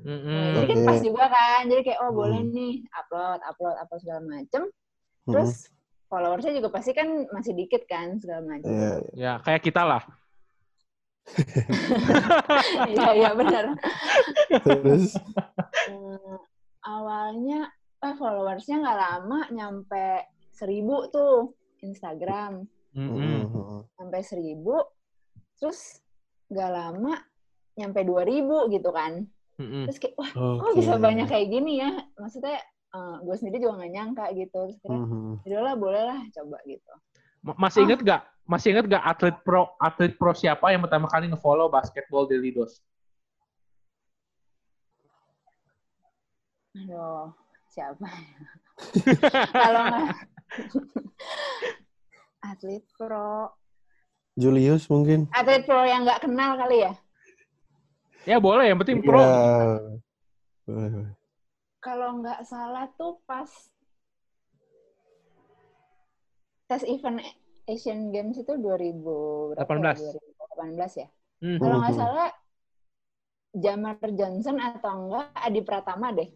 [0.00, 0.86] Nah, jadi kan Oke.
[0.88, 1.60] pas juga kan.
[1.68, 4.62] Jadi kayak oh boleh nih upload upload upload segala macem.
[4.66, 5.32] Hmm.
[5.32, 5.52] Terus
[6.10, 8.70] followersnya juga pasti kan masih dikit kan segala macem.
[8.70, 9.14] Iya, iya.
[9.14, 10.02] Ya kayak kita lah.
[12.90, 13.64] Iya iya benar.
[14.66, 15.14] Terus
[15.90, 16.36] Eh,
[16.82, 22.66] awalnya eh followersnya nggak lama nyampe seribu tuh Instagram.
[22.90, 23.42] Hmm, Mm-mm.
[23.46, 23.80] hmm, hmm.
[23.94, 24.82] sampai seribu
[25.62, 26.02] terus
[26.50, 27.14] nggak lama
[27.78, 29.30] nyampe dua ribu gitu kan
[29.60, 29.84] Mm-mm.
[29.84, 30.58] terus kayak wah Oke.
[30.58, 32.56] kok bisa banyak kayak gini ya maksudnya
[33.20, 35.34] gue sendiri juga nggak nyangka gitu terus kira Hmm, hmm.
[35.44, 36.92] udahlah boleh lah coba gitu
[37.40, 38.20] Ma- Masih inget gak?
[38.44, 42.80] Masih inget gak atlet pro atlet pro siapa yang pertama kali nge-follow basketball Daily Dose?
[46.72, 47.34] aduh
[47.68, 48.46] siapa ya?
[49.64, 50.06] kalau nggak
[52.50, 53.50] atlet pro
[54.34, 55.26] Julius mungkin.
[55.30, 56.92] atlet pro yang nggak kenal kali ya
[58.28, 59.20] Ya boleh, yang penting pro.
[60.68, 61.16] Iya.
[61.80, 63.48] Kalau nggak salah tuh pas
[66.68, 67.18] tes event
[67.66, 69.96] Asian Games itu 2000 berapa 18.
[69.98, 70.12] ya?
[70.12, 71.08] 2018 ya.
[71.40, 71.56] Hmm.
[71.58, 72.00] Kalau nggak Mhm.
[72.00, 72.28] salah
[73.50, 76.30] Jamar Johnson atau enggak Adi Pratama deh.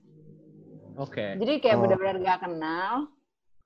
[0.98, 1.38] Oke.
[1.38, 1.80] Jadi kayak Oh.
[1.86, 2.94] benar-benar gak kenal,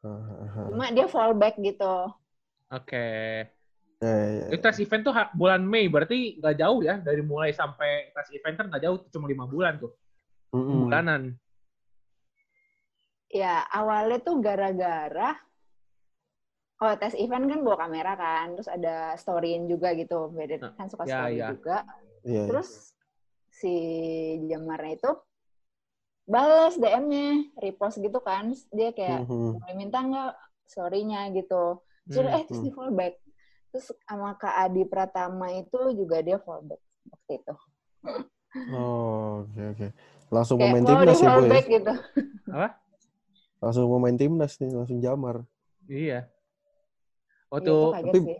[0.05, 0.67] Ah, ah, ah.
[0.69, 2.13] cuma dia fallback gitu.
[2.69, 3.09] Oke.
[3.49, 3.58] Ya,
[4.03, 4.47] ya, ya.
[4.55, 8.55] Itu tes event tuh bulan Mei, berarti nggak jauh ya dari mulai sampai tes event
[8.59, 9.93] kan nggak jauh, cuma lima bulan tuh,
[10.55, 10.87] Mm-mm.
[10.87, 11.23] bulanan.
[13.29, 15.37] Ya awalnya tuh gara-gara
[16.79, 20.87] Oh, tes event kan bawa kamera kan, terus ada storyin juga gitu, beda Nah, kan
[20.87, 21.49] suka ya, story ya.
[21.51, 21.83] juga.
[22.23, 22.43] Iya, iya.
[22.47, 22.69] Terus
[23.51, 23.75] si
[24.47, 25.11] Jamarnya itu
[26.23, 28.55] balas DM-nya, repost gitu kan.
[28.71, 29.59] Dia kayak Mhm.
[29.59, 30.33] boleh minta nggak
[30.71, 31.83] story-nya gitu.
[32.07, 32.37] Terus Hmm.
[32.39, 32.67] eh terus Hmm.
[32.67, 33.15] di fallback.
[33.69, 37.55] Terus sama Kak Adi Pratama itu juga dia fallback waktu itu.
[38.73, 39.87] Oh, oke oke.
[40.29, 41.33] Langsung Kayak pemain timnas ya, Bu ya?
[41.37, 41.93] fallback gitu.
[43.59, 45.37] Langsung pemain timnas nih, langsung jamar.
[45.85, 45.99] Iya.
[45.99, 46.21] Iya,
[47.49, 48.39] Waktu itu kaget tapi- sih.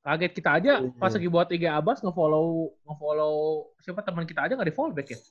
[0.00, 0.90] kaget kita aja Iya.
[0.96, 3.34] pas lagi buat IG Abas nge-follow nge-follow
[3.80, 5.18] siapa teman kita aja nggak di follow back ya?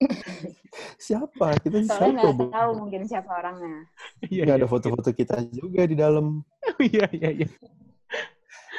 [1.06, 1.46] Siapa?
[1.60, 3.84] Kita Soalnya siapa, nggak tahu mungkin siapa orangnya.
[4.24, 4.42] Iya.
[4.46, 4.62] Nggak iya.
[4.64, 6.40] ada foto-foto kita juga di dalam.
[6.80, 7.48] Iya iya iya.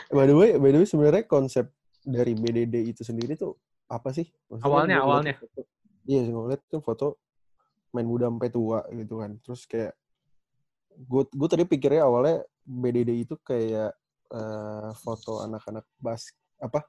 [0.10, 1.70] By the way, by the way sebenarnya konsep
[2.02, 3.54] dari BDD itu sendiri tuh
[3.86, 4.26] apa sih?
[4.50, 5.34] Maksudnya Awalnya, awalnya.
[5.38, 5.70] foto-
[6.10, 7.22] Iya, gue ngeliat tuh foto
[7.94, 9.38] main muda sampai tua gitu kan.
[9.46, 9.94] Terus kayak
[10.98, 13.94] gue gue tadi pikirnya awalnya BDD itu kayak
[14.34, 16.26] eh, foto anak-anak bas
[16.58, 16.82] apa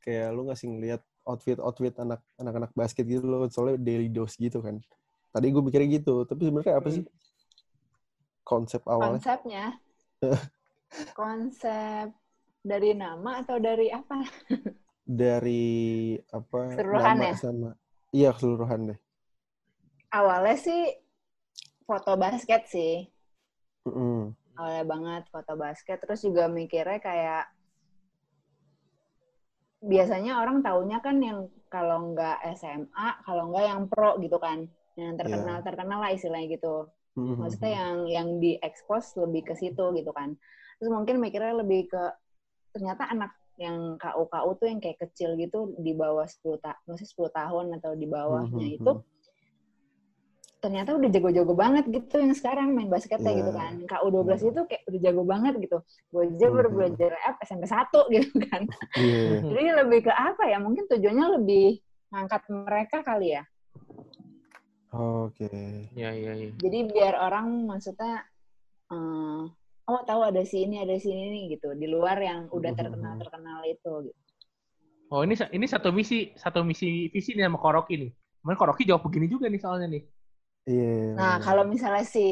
[0.00, 4.60] kayak lu ngasih ngeliat outfit outfit anak anak-anak basket gitu loh soalnya daily dose gitu
[4.60, 4.80] kan.
[5.30, 6.96] Tadi gue mikirnya gitu, tapi sebenarnya apa Hmm.
[6.98, 7.04] sih
[8.42, 9.20] konsep awalnya?
[9.22, 9.64] Konsepnya.
[11.14, 12.10] Konsep
[12.60, 14.26] dari nama atau dari apa?
[15.10, 16.70] Dari apa?
[16.70, 17.34] Keseluruhan nama ya?
[17.34, 17.70] sama
[18.10, 18.98] iya keseluruhan deh.
[20.10, 20.82] Awalnya sih
[21.82, 23.06] foto basket sih.
[23.82, 24.36] Mm-mm.
[24.54, 27.48] awalnya banget foto basket terus juga mikirnya kayak
[29.80, 34.68] biasanya orang taunya kan yang kalau nggak SMA kalau nggak yang pro gitu kan.
[34.98, 36.88] Yang terkenal terkenal lah istilahnya gitu.
[37.18, 37.42] Mhm.
[37.42, 40.38] maksudnya yang yang diekspos lebih ke situ gitu kan.
[40.78, 42.02] Terus mungkin mikirnya lebih ke
[42.70, 47.06] ternyata anak yang KU KU tuh yang kayak kecil gitu di bawah 10 tahun masih
[47.12, 48.92] 10 tahun atau di bawahnya itu
[50.60, 53.38] ternyata udah jago-jago banget gitu yang sekarang main basketnya Iya.
[53.40, 55.78] gitu kan KU 12 itu kayak udah jago banget gitu
[56.12, 56.76] gue aja baru Mhm.
[56.76, 58.62] belajar F SMP 1 gitu kan
[58.94, 59.40] Iya.
[59.40, 61.80] jadi lebih ke apa ya mungkin tujuannya lebih
[62.12, 63.42] ngangkat mereka kali ya
[64.90, 65.46] Oke.
[65.94, 66.50] Iya, iya, iya.
[66.58, 68.26] jadi biar orang maksudnya
[68.90, 69.42] eh,
[69.86, 72.78] oh tahu ada si ini ada si ini nih gitu di luar yang udah Mhm.
[72.78, 74.20] terkenal terkenal itu gitu
[75.10, 78.10] Oh, ini ini satu misi, satu misi visi nih sama Koroki nih.
[78.46, 80.06] Cuman Koroki jawab begini juga nih soalnya nih.
[80.68, 81.16] Iya.
[81.16, 82.26] nah kalau misalnya si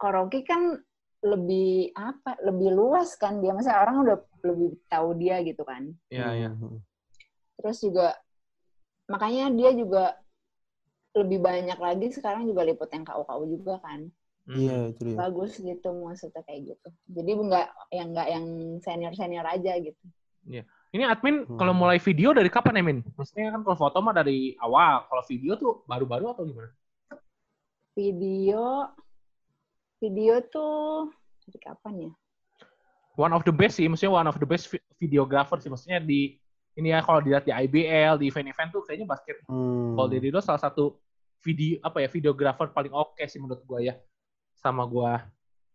[0.00, 0.80] Koroki kan
[1.24, 6.28] lebih apa lebih luas kan dia masa orang udah lebih tahu dia gitu kan Iya,
[6.36, 6.50] iya.
[6.52, 6.80] Mhm.
[7.60, 8.12] terus juga
[9.08, 10.04] makanya dia juga
[11.14, 14.08] lebih banyak lagi sekarang juga liput yang KU-KU juga kan
[14.44, 14.60] Hmm.
[14.60, 15.16] Iya, itu dia.
[15.16, 18.46] bagus gitu maksudnya kayak gitu jadi nggak yang nggak yang
[18.84, 20.04] senior senior aja gitu
[20.94, 21.58] Ini admin Hmm.
[21.58, 22.98] kalau mulai video dari kapan ya, Min?
[23.18, 25.02] Maksudnya kan kalau foto mah dari awal.
[25.10, 26.70] Kalau video tuh baru-baru atau gimana?
[27.94, 28.90] Video
[29.98, 31.08] video tuh
[31.46, 32.12] dari kapan ya
[33.14, 35.70] One of the best sih, maksudnya one of the best vi- videographer sih.
[35.70, 36.34] Maksudnya di
[36.74, 39.94] ini ya kalau dilihat di IBL, di event-event tuh kayaknya basket Hmm.
[39.94, 40.98] Paul Derido salah satu
[41.38, 43.94] video apa ya videographer paling oke sih menurut gua ya
[44.52, 45.22] sama gua.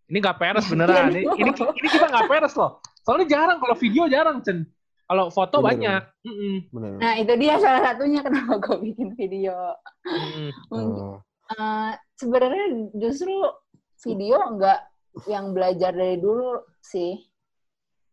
[0.06, 1.08] Ini nggak peres beneran.
[1.16, 2.84] Ini, ini ini kita nggak peres loh.
[3.08, 4.68] Soalnya jarang kalau video jarang Chen.
[5.08, 6.02] Kalau foto Bener, banyak.
[6.28, 6.56] Mm-mm.
[6.70, 6.92] Benar.
[7.00, 9.56] nah itu dia salah satunya kenapa gue bikin video.
[10.68, 11.24] Mungkin- Oh.
[11.50, 13.32] Eh, sebenarnya justru
[14.04, 14.80] video nggak
[15.32, 17.16] yang belajar dari dulu sih.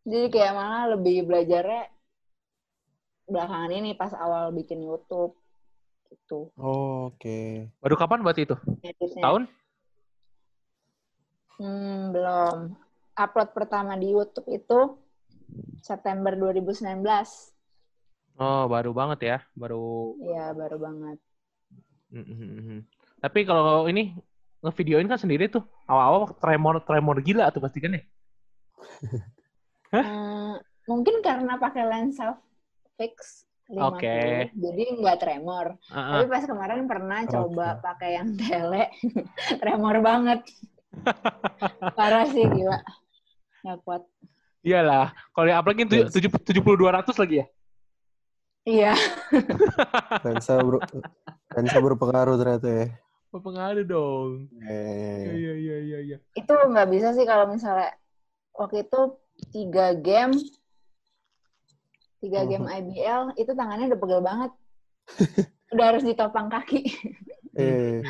[0.06, 1.90] Jadi kayak malah lebih belajarnya
[3.26, 5.34] belakangan ini pas awal bikin YouTube
[6.06, 6.54] gitu.
[6.54, 7.66] Oh, Oke.
[7.82, 8.54] Baru kapan berarti itu?
[8.86, 9.22] Editnya.
[9.26, 9.42] Tahun?
[11.58, 12.56] Hmm, belum.
[13.18, 14.94] Upload pertama di YouTube itu
[15.82, 17.02] September 2019.
[18.38, 19.38] Oh, baru banget ya.
[19.58, 21.18] Baru Iya, baru banget.
[22.14, 22.86] Mm-mm.
[23.20, 24.12] Tapi kalau ini
[24.60, 25.64] ngevideoin kan sendiri tuh.
[25.86, 28.02] Awal-awal tremor tremor gila tuh pasti kan ya.
[29.96, 30.54] Eh,
[30.90, 32.34] mungkin karena pakai lensa
[32.98, 34.18] fix 50, Oke.
[34.54, 35.78] jadi nggak tremor.
[35.90, 36.14] Heeh.
[36.22, 37.32] Tapi pas kemarin pernah Oke.
[37.34, 38.90] coba pakai yang tele,
[39.62, 40.42] tremor banget.
[41.98, 42.78] Parah sih gila.
[43.62, 44.02] Nggak kuat.
[44.66, 47.46] Iyalah, kalau yang apalagi tujuh tujuh puluh dua ratus lagi ya.
[48.66, 48.92] Iya.
[50.26, 50.82] Lensa ber
[51.54, 52.86] lensa berpengaruh ternyata ya.
[53.36, 54.48] Berpengaruh dong.
[54.64, 56.18] Eh, Iya iya iya iya.
[56.32, 57.92] Itu nggak bisa sih kalau misalnya
[58.56, 59.00] waktu itu
[59.52, 60.32] tiga game,
[62.24, 64.52] tiga game IBL, itu tangannya udah pegel banget.
[65.76, 66.88] udah harus ditopang kaki.
[67.60, 68.00] eh.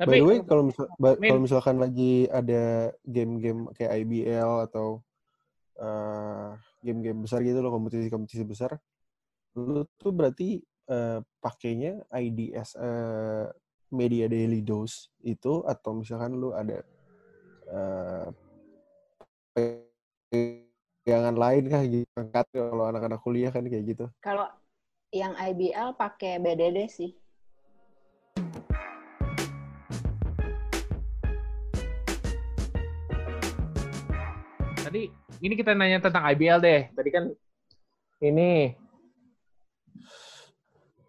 [0.00, 5.04] By Tapi the way, kalau misal, kalau misalkan lagi ada game-game kayak IBL atau
[5.78, 6.50] eh,
[6.82, 8.74] game-game besar gitu loh, kompetisi-kompetisi besar,
[9.54, 13.46] lu tuh berarti eh, pakainya IDS eh,
[13.90, 16.82] media daily dose itu atau misalkan lu ada
[17.68, 18.26] eh,
[21.04, 24.06] pegangan lain kah gitu kalau anak-anak kuliah kan kayak gitu.
[24.22, 24.46] Kalau
[25.10, 27.10] yang IBL pakai BDD sih.
[34.90, 35.06] tadi
[35.38, 36.90] ini kita nanya tentang IBL deh.
[36.90, 37.30] Tadi kan
[38.26, 38.74] ini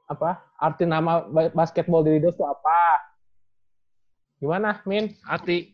[0.06, 0.51] apa?
[0.62, 3.02] Arti nama ba- basketball di Lidos itu apa?
[4.38, 5.18] Gimana, Min?
[5.26, 5.74] Arti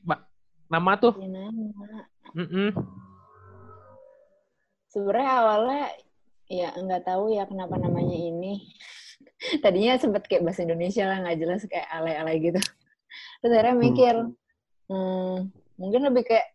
[0.71, 1.19] nama tuh?
[1.19, 2.07] Nama.
[4.87, 5.83] Sebenarnya awalnya
[6.47, 8.63] ya nggak tahu ya kenapa namanya ini.
[9.63, 12.61] Tadinya sempet kayak bahasa Indonesia lah nggak jelas kayak alay-alay gitu.
[13.43, 14.15] Terus akhirnya mikir,
[14.87, 15.35] hmm,
[15.75, 16.47] mungkin lebih kayak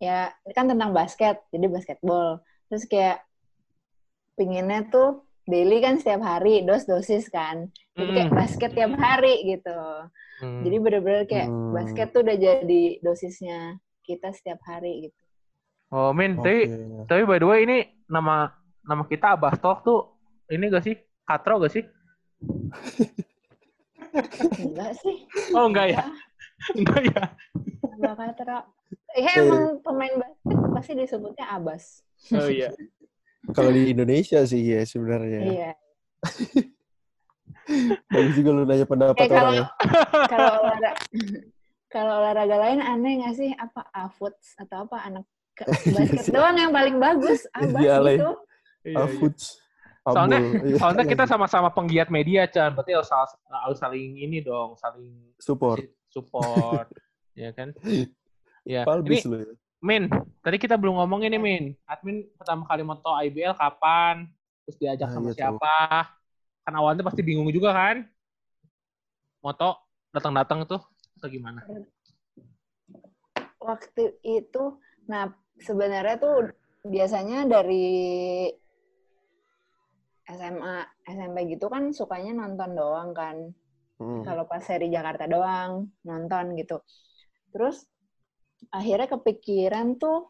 [0.00, 2.40] ya ini kan tentang basket, jadi basketball.
[2.72, 3.24] Terus kayak
[4.40, 7.68] pinginnya tuh daily kan setiap hari dos dosis kan.
[7.94, 8.36] Jadi kayak Mm.
[8.36, 9.78] basket tiap hari gitu.
[10.40, 10.62] Hmm.
[10.62, 11.70] Jadi bener-bener kayak Hmm.
[11.70, 15.22] basket tuh udah jadi dosisnya kita setiap hari gitu.
[15.88, 17.06] Oh, Min, tapi Oke.
[17.06, 18.50] tapi by the way ini nama
[18.82, 20.10] nama kita Abah Talk tuh
[20.48, 20.96] ini gak sih?
[21.22, 21.84] Katro gak sih?
[24.58, 25.16] Enggak sih.
[25.52, 26.04] Oh, enggak ya?
[26.72, 27.22] Enggak ya?
[27.94, 28.58] Abah Katra.
[29.14, 32.02] Ya emang pemain basket pasti disebutnya Abas.
[32.30, 32.74] Oh iya.
[33.50, 35.40] Kalau di Indonesia sih ya sebenarnya.
[35.44, 35.70] Iya.
[38.08, 39.66] Bagus juga lu nanya pendapat Eh, kalau orang ya.
[40.32, 40.90] kalau olahraga
[41.88, 46.32] kalau olahraga lain aneh nggak sih apa afuts atau apa anak ke- basket sih.
[46.32, 48.30] doang yang paling bagus Abas Iya, gitu.
[48.84, 49.04] Iya, iya.
[49.08, 49.60] foods.
[50.04, 52.76] Soalnya, iya, soalnya kita sama-sama penggiat media, Chan.
[52.76, 55.80] Berarti harus, sal- harus saling ini dong, saling support.
[56.12, 56.92] support,
[57.32, 57.72] ya kan?
[58.68, 59.52] Ya, ini Palbis lu ya.
[59.84, 60.08] Min,
[60.40, 61.64] tadi kita belum ngomongin nih Min.
[61.84, 64.24] Admin pertama kali moto IBL kapan?
[64.64, 65.36] Terus diajak Nah, sama iya tuh.
[65.60, 65.74] siapa?
[66.64, 67.96] Kan awalnya pasti bingung juga kan?
[69.44, 69.68] Moto
[70.14, 70.80] datang-datang tuh
[71.20, 71.60] atau gimana?
[73.64, 74.76] waktu itu
[75.08, 75.24] nah
[75.56, 76.52] sebenarnya tuh
[76.84, 77.84] biasanya dari
[80.28, 80.76] SMA
[81.08, 83.36] SMP gitu kan sukanya nonton doang kan
[83.94, 84.26] Hmm.
[84.26, 86.76] kalau pas seri Jakarta doang nonton gitu
[87.54, 87.86] terus
[88.70, 90.28] akhirnya kepikiran tuh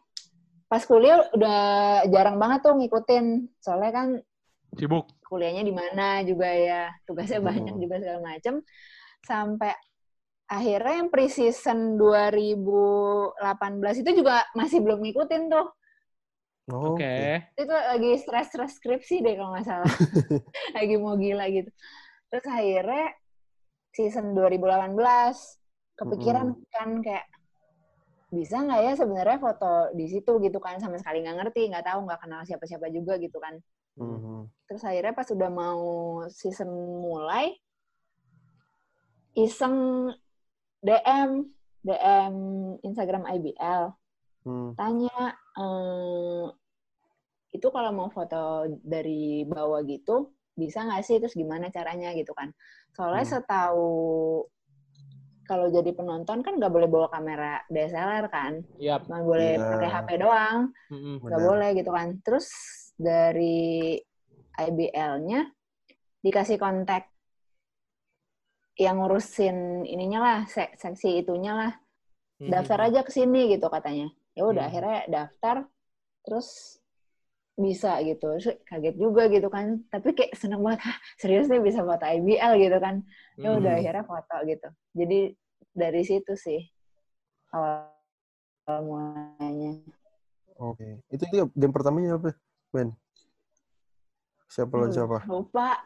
[0.65, 1.59] pas kuliah udah
[2.09, 3.25] jarang banget tuh ngikutin.
[3.61, 4.07] Soalnya kan
[4.75, 5.05] Sibuk.
[5.25, 7.49] kuliahnya di mana juga ya tugasnya Hmm.
[7.49, 8.53] banyak juga segala macem.
[9.21, 9.71] Sampai
[10.45, 15.67] akhirnya yang pre-season 2018 itu juga masih belum ngikutin tuh.
[16.65, 17.45] Oh, Oke.
[17.53, 19.85] itu lagi stres-stres skripsi deh kalau nggak salah.
[20.77, 21.69] Lagi mau gila gitu.
[22.25, 23.13] Terus akhirnya
[23.93, 24.97] season 2018
[25.95, 27.25] kepikiran kan kayak
[28.35, 32.03] bisa nggak ya sebenarnya foto di situ gitu kan sama sekali nggak ngerti nggak tahu
[32.03, 33.55] nggak kenal siapa-siapa juga gitu kan
[33.95, 34.51] Mhm.
[34.67, 35.83] terus akhirnya pas udah mau
[36.27, 36.67] season
[36.99, 37.55] mulai
[39.35, 40.11] iseng
[40.83, 41.47] DM
[41.81, 42.35] DM
[42.83, 43.95] Instagram IBL
[44.45, 44.77] Hmm.
[44.77, 46.53] tanya ehm,
[47.49, 52.53] itu kalau mau foto dari bawah gitu bisa nggak sih terus gimana caranya gitu kan
[52.93, 53.33] soalnya Hmm.
[53.41, 53.91] setahu
[55.45, 58.99] kalau jadi penonton kan nggak boleh bawa kamera DSLR kan Iya.
[58.99, 59.65] cuma boleh Iya.
[59.71, 61.47] pakai HP doang nggak Benar.
[61.47, 62.47] boleh gitu kan terus
[62.95, 63.95] dari
[64.55, 65.45] IBL-nya
[66.19, 67.07] dikasih kontak
[68.75, 71.71] yang ngurusin ininya lah sek- seksi itunya lah
[72.37, 74.71] daftar aja ke sini gitu katanya ya udah Hmm.
[74.71, 75.55] akhirnya daftar
[76.21, 76.79] terus
[77.55, 81.81] bisa gitu Terus kaget juga gitu kan tapi kayak seneng banget Hah, serius nih bisa
[81.81, 83.01] foto IBL gitu kan
[83.39, 83.79] ya udah Hmm.
[83.79, 85.19] akhirnya foto gitu jadi
[85.71, 86.61] dari situ sih
[87.51, 87.91] awal
[88.67, 89.79] awal mulanya
[90.55, 91.03] Oke.
[91.11, 92.31] Itu dia game pertamanya apa,
[92.71, 92.95] Ben?
[94.47, 95.17] Siapa lawan siapa?
[95.27, 95.83] lupa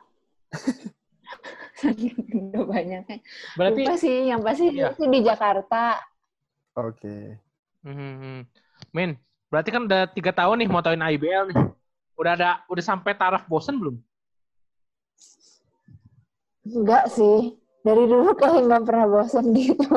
[1.82, 3.17] Saking udah banyaknya
[3.58, 4.93] Berarti lupa sih yang pasti Iya.
[4.93, 5.97] sih di Jakarta
[6.77, 7.41] Oke.
[7.82, 8.45] Mhm.
[8.93, 9.17] Min,
[9.50, 11.60] berarti kan udah tiga tahun nih motoin IBL nih.
[12.16, 13.98] Udah ada, udah sampai taraf bosen belum?
[16.70, 19.90] enggak sih dari dulu kayak nggak pernah bosan gitu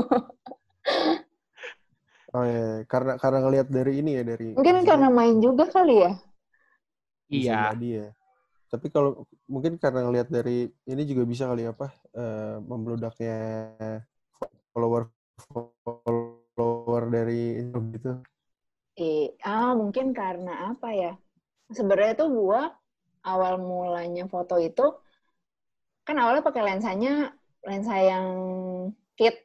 [2.32, 6.00] Oh iya, karena karena ngelihat dari ini ya dari mungkin maksudnya karena main juga kali
[6.00, 6.12] ya
[7.32, 7.76] Iya.
[7.76, 8.08] jadi ya.
[8.72, 13.36] Tapi kalau mungkin karena ngelihat dari ini juga bisa kali apa eh, membeludaknya
[14.72, 15.12] follower
[16.56, 18.12] follower dari itu gitu.
[18.92, 21.12] Eh, ah mungkin karena apa ya?
[21.72, 22.76] Sebenarnya tuh gua
[23.24, 24.84] awal mulanya foto itu
[26.02, 28.26] kan awalnya pakai lensanya lensa yang
[29.14, 29.38] kit.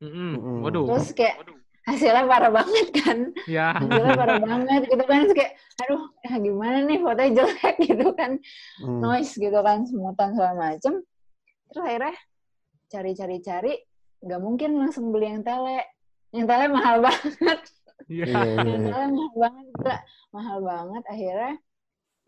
[0.00, 0.64] Mm-mm.
[0.64, 0.88] Waduh.
[0.88, 1.44] terus kayak
[1.84, 3.76] hasilnya parah banget kan, Ya.
[3.76, 8.30] hasilnya parah banget gitu kan, terus kayak aduh ya gimana nih fotonya jelek gitu kan,
[8.80, 9.00] Hmm.
[9.00, 11.04] noise gitu kan, semutan segala macem.
[11.68, 12.16] Terus akhirnya
[12.88, 13.72] cari-cari-cari,
[14.24, 15.84] nggak mungkin langsung beli yang tele,
[16.32, 17.60] yang tele mahal banget.
[18.08, 18.24] Iya.
[18.24, 18.90] Iya, iya, iya.
[18.90, 19.96] Mahal mahal banget, gila.
[20.32, 21.02] mahal banget.
[21.10, 21.52] Akhirnya,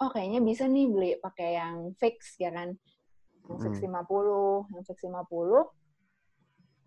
[0.02, 2.74] oh kayaknya bisa nih beli pakai yang fix ya kan,
[3.48, 3.86] yang fix Hmm.
[3.86, 5.62] 50, yang fix 50.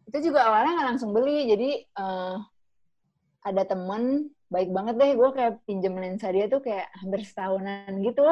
[0.05, 2.35] Itu juga awalnya nggak langsung beli, jadi eh,
[3.45, 8.25] ada temen baik banget deh, gue kayak pinjem lensa dia tuh kayak hampir setahunan gitu.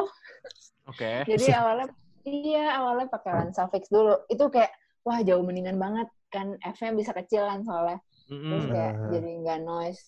[0.90, 1.10] Oke.
[1.30, 1.88] Jadi awalnya,
[2.26, 4.26] iya awalnya pakai lensa fix dulu.
[4.30, 4.72] Itu kayak,
[5.06, 8.02] wah jauh mendingan banget kan, F-nya bisa kecil kan soalnya
[8.34, 8.74] terus Mm-mm.
[8.74, 9.10] kayak Hmm.
[9.14, 10.04] jadi nggak noise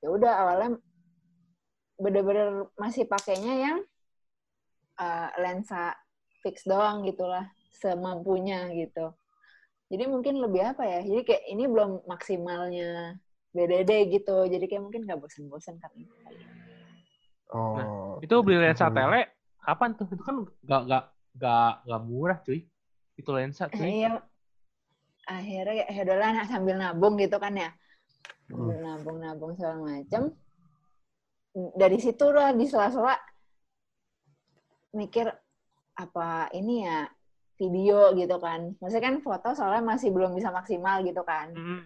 [0.00, 0.70] ya udah awalnya
[2.00, 3.78] bener-bener masih pakainya yang
[4.96, 5.92] uh, lensa
[6.40, 7.44] fix doang gitulah
[7.76, 9.12] semampunya gitu
[9.92, 13.20] jadi mungkin lebih apa ya jadi kayak ini belum maksimalnya
[13.52, 15.92] BDD gitu jadi kayak mungkin nggak bosen-bosen kan
[17.50, 18.22] Oh.
[18.22, 18.94] Itu beli lensa Hmm.
[18.94, 19.26] tele
[19.58, 20.06] kapan tuh?
[20.06, 22.62] Itu kan gak, gak, gak, gak murah cuy.
[23.18, 23.90] Itu lensa Eh, cuy.
[23.90, 24.22] iya
[25.26, 27.74] akhirnya kayak ya udahlah nah, sambil nabung gitu kan ya.
[28.50, 30.34] Nabung-nabung segala macem.
[31.54, 33.14] Dari situ lah di sela-sela
[34.94, 35.30] mikir
[35.98, 37.06] apa ini ya
[37.58, 38.74] video gitu kan.
[38.78, 41.52] Maksudnya kan foto soalnya masih belum bisa maksimal gitu kan.
[41.52, 41.80] Mm-mm.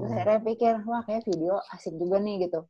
[0.00, 0.16] terus Hmm.
[0.16, 2.64] akhirnya pikir wah kayak video asik juga nih gitu.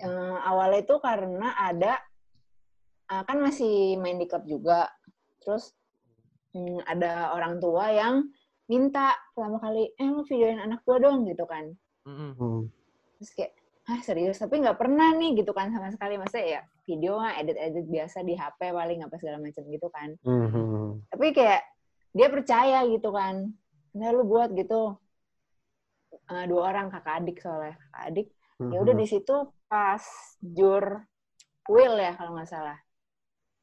[0.00, 1.98] Eh, awalnya itu karena ada
[3.10, 4.88] eh, kan masih main di klub juga.
[5.42, 5.74] Terus
[6.54, 8.28] mm, ada orang tua yang
[8.70, 12.32] minta pertama kali eh lu videoin anak gua dong gitu kan Mm-mm.
[12.34, 12.62] Hmm.
[13.18, 17.18] terus kayak ah serius tapi nggak pernah nih gitu kan sama sekali masa ya video
[17.18, 21.10] mah edit edit biasa di HP paling apa segala macam gitu kan Mhm.
[21.10, 21.62] tapi kayak
[22.14, 23.50] dia percaya gitu kan
[23.92, 24.98] nah lu buat gitu
[26.12, 28.28] Eh, dua orang kakak adik soalnya kakak adik
[28.60, 29.00] ya udah Mhm.
[29.00, 29.36] di situ
[29.66, 30.04] pas
[30.40, 30.84] jur
[31.66, 32.78] will ya kalau nggak salah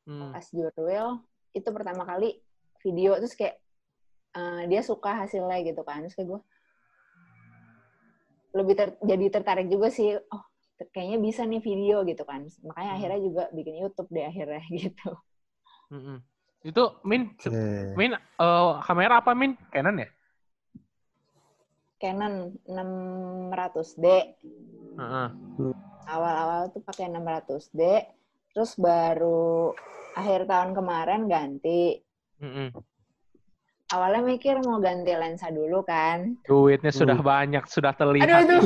[0.04, 0.34] Hmm.
[0.34, 1.22] pas jur will
[1.54, 2.42] itu pertama kali
[2.82, 3.62] video terus kayak
[4.34, 6.42] eh, dia suka hasilnya gitu kan terus kayak gue
[8.58, 10.44] lebih ter- jadi tertarik juga sih oh
[10.96, 12.98] kayaknya bisa nih video gitu kan makanya Hmm.
[12.98, 15.10] akhirnya juga bikin YouTube deh akhirnya gitu
[15.90, 16.18] Mm-mm.
[16.62, 17.96] Itu Min, Oke.
[17.98, 19.56] Min eh, kamera apa Min?
[19.74, 20.10] Canon ya?
[22.00, 24.06] Canon 600D
[25.00, 25.28] Heeh.
[26.08, 27.82] awal-awal tuh pakai 600D
[28.56, 29.72] terus baru
[30.16, 32.02] akhir tahun kemarin ganti
[32.42, 32.72] Mm-mm.
[33.90, 37.26] Awalnya mikir mau ganti lensa dulu kan Duitnya sudah Hmm.
[37.26, 38.46] banyak, sudah terlihat.
[38.46, 38.64] aduh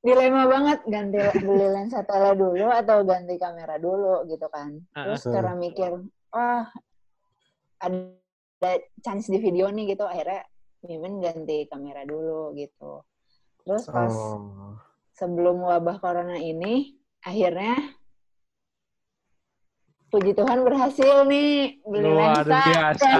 [0.00, 5.32] dilema banget ganti beli lensa tele dulu atau ganti kamera dulu gitu kan terus Uh-uh.
[5.32, 5.90] karena mikir
[6.28, 6.66] wah
[7.78, 10.42] ada chance di video nih gitu akhirnya
[10.82, 13.06] Mimin ganti kamera dulu gitu
[13.62, 14.74] terus pas Oh.
[15.14, 17.78] sebelum wabah corona ini akhirnya
[20.12, 23.08] puji Tuhan berhasil nih beli Luar lensa biasa.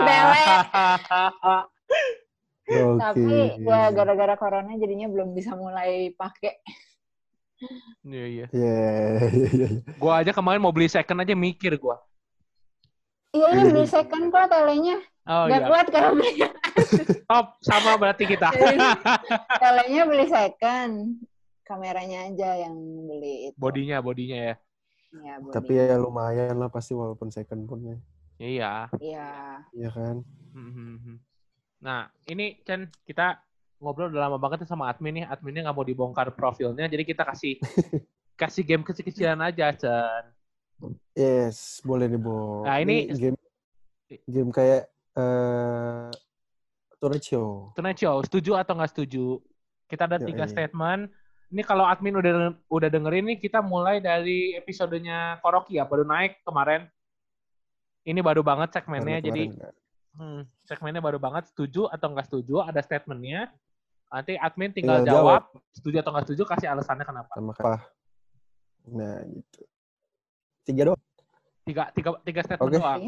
[3.00, 6.60] tapi ya gara-gara corona jadinya belum bisa mulai pakai
[8.02, 8.46] Iya, iya.
[8.50, 8.74] Iya,
[9.30, 9.68] iya, iya.
[9.94, 12.02] Gua aja kemarin mau beli second aja mikir gua.
[13.32, 15.68] iya ini beli second kok telenya Oh nggak iya.
[15.70, 16.42] kuat kalau beli
[17.30, 18.50] Top sama berarti kita.
[19.62, 21.22] telenya beli second
[21.62, 22.74] kameranya aja yang
[23.06, 24.54] beli itu bodinya, bodinya ya.
[25.20, 25.34] Ya.
[25.52, 27.96] Tapi ya lumayan lah pasti walaupun second pun ya.
[28.40, 28.72] Iya.
[28.96, 29.30] Iya.
[29.76, 30.16] Iya kan?
[30.56, 31.20] Mhm.
[31.82, 33.42] Nah, ini Chen, kita
[33.82, 35.24] ngobrol udah lama banget nih sama admin nih.
[35.28, 37.58] Adminnya nggak mau dibongkar profilnya, jadi kita kasih
[38.40, 40.24] kasih game kecil-kecilan aja, Chen.
[41.12, 42.64] Yes, boleh nih, Bo.
[42.64, 43.38] Nah, ini- game
[44.26, 44.88] game kayak
[45.18, 46.08] eh
[47.98, 49.42] Show, setuju atau nggak setuju?
[49.90, 50.52] Kita ada Ya, tiga iya.
[50.54, 51.10] statement.
[51.52, 56.40] Ini kalau admin udah udah dengerin nih, kita mulai dari episodenya Koroki ya, baru naik
[56.40, 56.88] kemarin.
[58.08, 59.74] Ini baru banget segmennya, Karena jadi nggak-
[60.16, 61.52] hmm, segmennya baru banget.
[61.52, 62.64] Setuju atau nggak setuju?
[62.64, 63.52] Ada statementnya.
[64.08, 65.42] Nanti admin tinggal, Tinggal jawab,
[65.76, 67.32] setuju atau nggak setuju, kasih alasannya kenapa.
[67.36, 67.76] sama apa?
[68.88, 69.60] Nah, gitu.
[70.64, 71.02] Tiga doang.
[71.62, 72.80] Tiga, tiga, tiga statement Oke.
[72.80, 73.00] doang.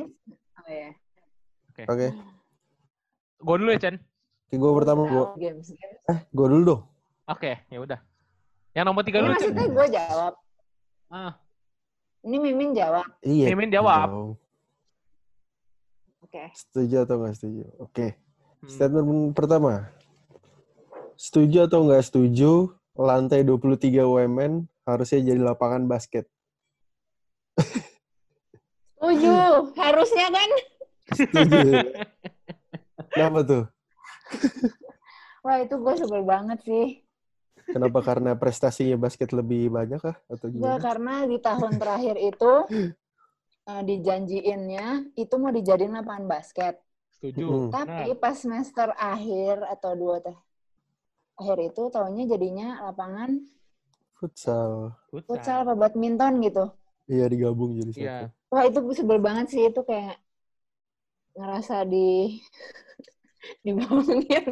[0.54, 0.90] Oh ya.
[1.88, 2.06] Oke.
[3.40, 3.96] Gue dulu ya, Chen.
[4.46, 5.24] Oke, gue pertama, gue.
[5.40, 5.72] Games.
[6.06, 6.82] Eh, gue dulu dong.
[7.24, 8.00] Oke, ya udah.
[8.74, 10.32] Yang nomor tiga Ini dulu, maksudnya gue jawab.
[11.14, 11.32] Ah,
[12.26, 13.06] Ini Mimin jawab.
[13.22, 13.46] Iya.
[13.54, 14.08] Mimin jawab.
[14.10, 14.32] dong.
[16.26, 16.50] Oke.
[16.58, 17.64] Setuju atau nggak setuju?
[17.78, 18.06] Oke.
[18.18, 18.66] hmm.
[18.66, 19.94] Statement pertama.
[21.14, 26.26] Setuju atau nggak setuju lantai 23 UMN harusnya jadi lapangan basket?
[28.98, 29.36] Setuju.
[29.84, 30.50] Harusnya kan.
[31.14, 31.60] Setuju.
[33.14, 33.64] Kenapa tuh?
[35.44, 37.03] Wah itu gue sebel banget sih.
[37.64, 37.98] Kenapa?
[38.04, 40.16] Karena prestasinya basket lebih banyak kah?
[40.28, 40.84] Atau Enggak, gimana?
[40.84, 42.52] karena di tahun terakhir itu
[43.70, 44.86] eh, dijanjiinnya
[45.16, 46.74] itu mau dijadiin lapangan basket.
[47.14, 47.72] Setuju.
[47.72, 50.36] Tapi pas semester akhir atau dua teh
[51.34, 53.42] akhir itu tahunnya jadinya lapangan
[54.14, 54.94] Futsal.
[55.10, 55.26] Futsal.
[55.26, 56.64] futsal apa badminton gitu.
[57.10, 57.98] Iya digabung jadi Iya.
[57.98, 58.26] satu.
[58.54, 60.16] Wah itu sebel banget sih itu kayak
[61.34, 62.38] ngerasa di
[63.66, 64.46] dibohongin.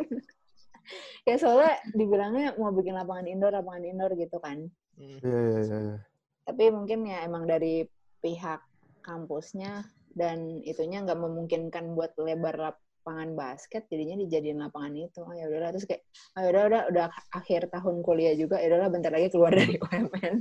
[1.28, 4.66] ya soalnya dibilangnya mau bikin lapangan indoor, lapangan indoor gitu kan.
[4.98, 5.18] Hmm.
[5.22, 5.78] Iya iya iya.
[5.78, 5.96] iya.
[6.42, 7.86] Tapi mungkin ya emang dari
[8.22, 8.60] pihak
[9.02, 15.20] kampusnya dan itunya nggak memungkinkan buat lebar lapangan basket, jadinya dijadiin lapangan itu.
[15.24, 16.02] Oh, ya udahlah terus kayak,
[16.38, 19.74] oh, ya udah udah udah akhir tahun kuliah juga, ya udahlah bentar lagi keluar dari
[19.82, 20.36] UMN.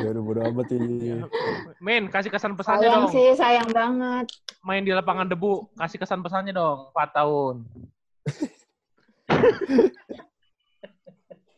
[0.00, 1.20] Ya udah bodo amat ini.
[1.84, 3.12] Min, kasih kesan pesannya Sayang dong.
[3.12, 4.26] sih, sayang banget.
[4.64, 6.88] Main di lapangan debu, kasih kesan pesannya dong.
[6.96, 7.56] 4 tahun.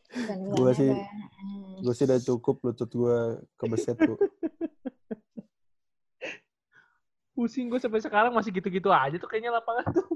[0.08, 0.94] Kesannya sih-
[1.82, 3.18] Gue sih udah cukup lutut gue
[3.58, 4.16] kebeset tuh.
[7.34, 10.06] Pusing gue sampai sekarang masih gitu-gitu aja tuh kayaknya lapangan tuh.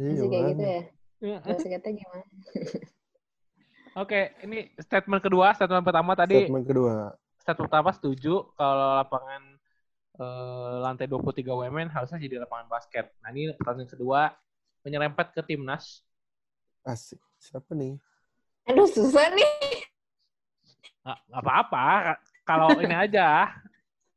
[0.00, 0.80] Iya, masih kayak gitu ya.
[1.20, 1.38] Iya.
[1.44, 2.24] Basketnya gimana?
[3.94, 5.52] Oke, ini statement kedua.
[5.54, 6.94] Statement pertama tadi, Statement kedua.
[7.36, 9.42] statement pertama setuju kalau lapangan
[10.14, 13.12] eh, lantai 23 UMN harusnya jadi lapangan basket.
[13.20, 14.32] Nah ini pertanyaan kedua,
[14.82, 16.00] menyerempet ke timnas.
[16.84, 17.20] Asik.
[17.40, 17.96] Siapa nih?
[18.68, 19.48] Aduh, susah nih.
[21.04, 22.16] Nggak apa-apa.
[22.44, 23.48] Kalau ini aja,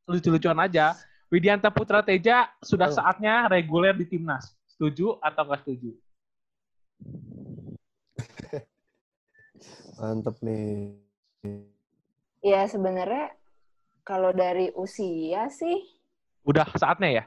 [0.08, 0.96] lucu-lucuan aja.
[1.28, 2.96] Widianta Putra Teja sudah Oh.
[2.96, 4.56] saatnya reguler di timnas.
[4.72, 5.92] Setuju atau nggak setuju?
[10.00, 10.96] Mantep nih.
[12.40, 13.36] Ya sebenarnya
[14.08, 15.84] kalau dari usia sih
[16.48, 17.24] Udah saatnya ya?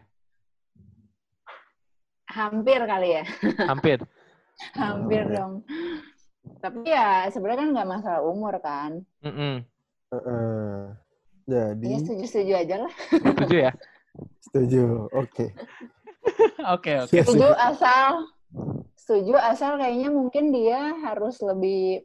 [2.30, 3.24] hampir kali ya.
[3.66, 3.99] Hampir.
[4.76, 5.36] Hampir Oh, ya.
[5.40, 5.54] dong.
[6.61, 9.00] Tapi ya sebenarnya kan nggak masalah umur kan.
[9.24, 9.64] Mm-mm.
[10.12, 10.76] Heeh.
[11.48, 12.94] Jadi Ya setuju-setuju aja lah.
[13.11, 13.72] Setuju ya?
[14.44, 14.82] setuju.
[15.12, 15.56] Oke.
[16.61, 17.14] Oke, oke.
[17.16, 18.28] Iya, Setuju asal
[18.94, 22.04] setuju asal kayaknya mungkin dia harus lebih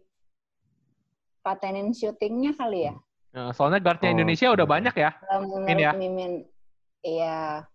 [1.43, 2.95] patenin syutingnya kali ya.
[3.35, 4.73] Nah, soalnya guardnya Oh, Indonesia udah oke.
[4.73, 5.11] banyak ya.
[5.19, 5.91] Kalau menurut Min ya?
[5.93, 6.33] Mimin,
[7.03, 7.67] iya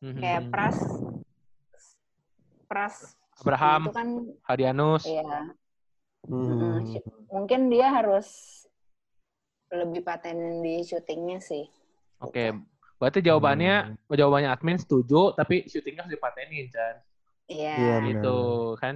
[0.00, 0.20] Mhm.
[0.24, 0.78] kayak Pras,
[2.70, 4.08] Pras Abraham, itu kan,
[4.46, 5.02] Hadianus.
[5.02, 5.50] iya
[6.20, 6.84] Hmm.
[7.32, 8.28] mungkin dia harus
[9.72, 11.64] lebih patenin di syutingnya sih.
[12.20, 12.52] Oke.
[13.00, 14.12] Berarti jawabannya Hmm.
[14.12, 17.00] jawabannya admin setuju, tapi syutingnya harus dipatenin, Chan.
[17.48, 17.76] Iya.
[17.80, 18.02] Benar.
[18.06, 18.38] Gitu
[18.78, 18.94] kan?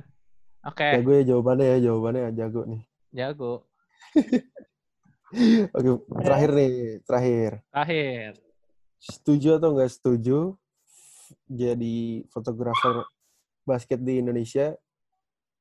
[0.65, 2.83] Oke, Jago ya jawabannya ya, jawabannya jago nih.
[3.11, 3.53] jago.
[5.75, 5.89] Oke,
[6.23, 6.73] terakhir nih,
[7.03, 7.51] terakhir.
[7.73, 8.31] Terakhir.
[9.01, 10.39] Setuju atau nggak setuju
[11.49, 13.05] jadi fotografer
[13.65, 14.77] basket di Indonesia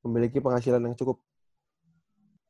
[0.04, 1.24] memiliki penghasilan yang cukup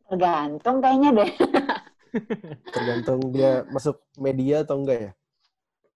[0.04, 1.32] Tergantung kayaknya deh.
[2.76, 5.12] tergantung dia masuk media atau enggak ya?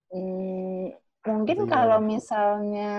[0.09, 0.89] Hmm,
[1.21, 1.69] mungkin Iya.
[1.69, 2.93] kalau misalnya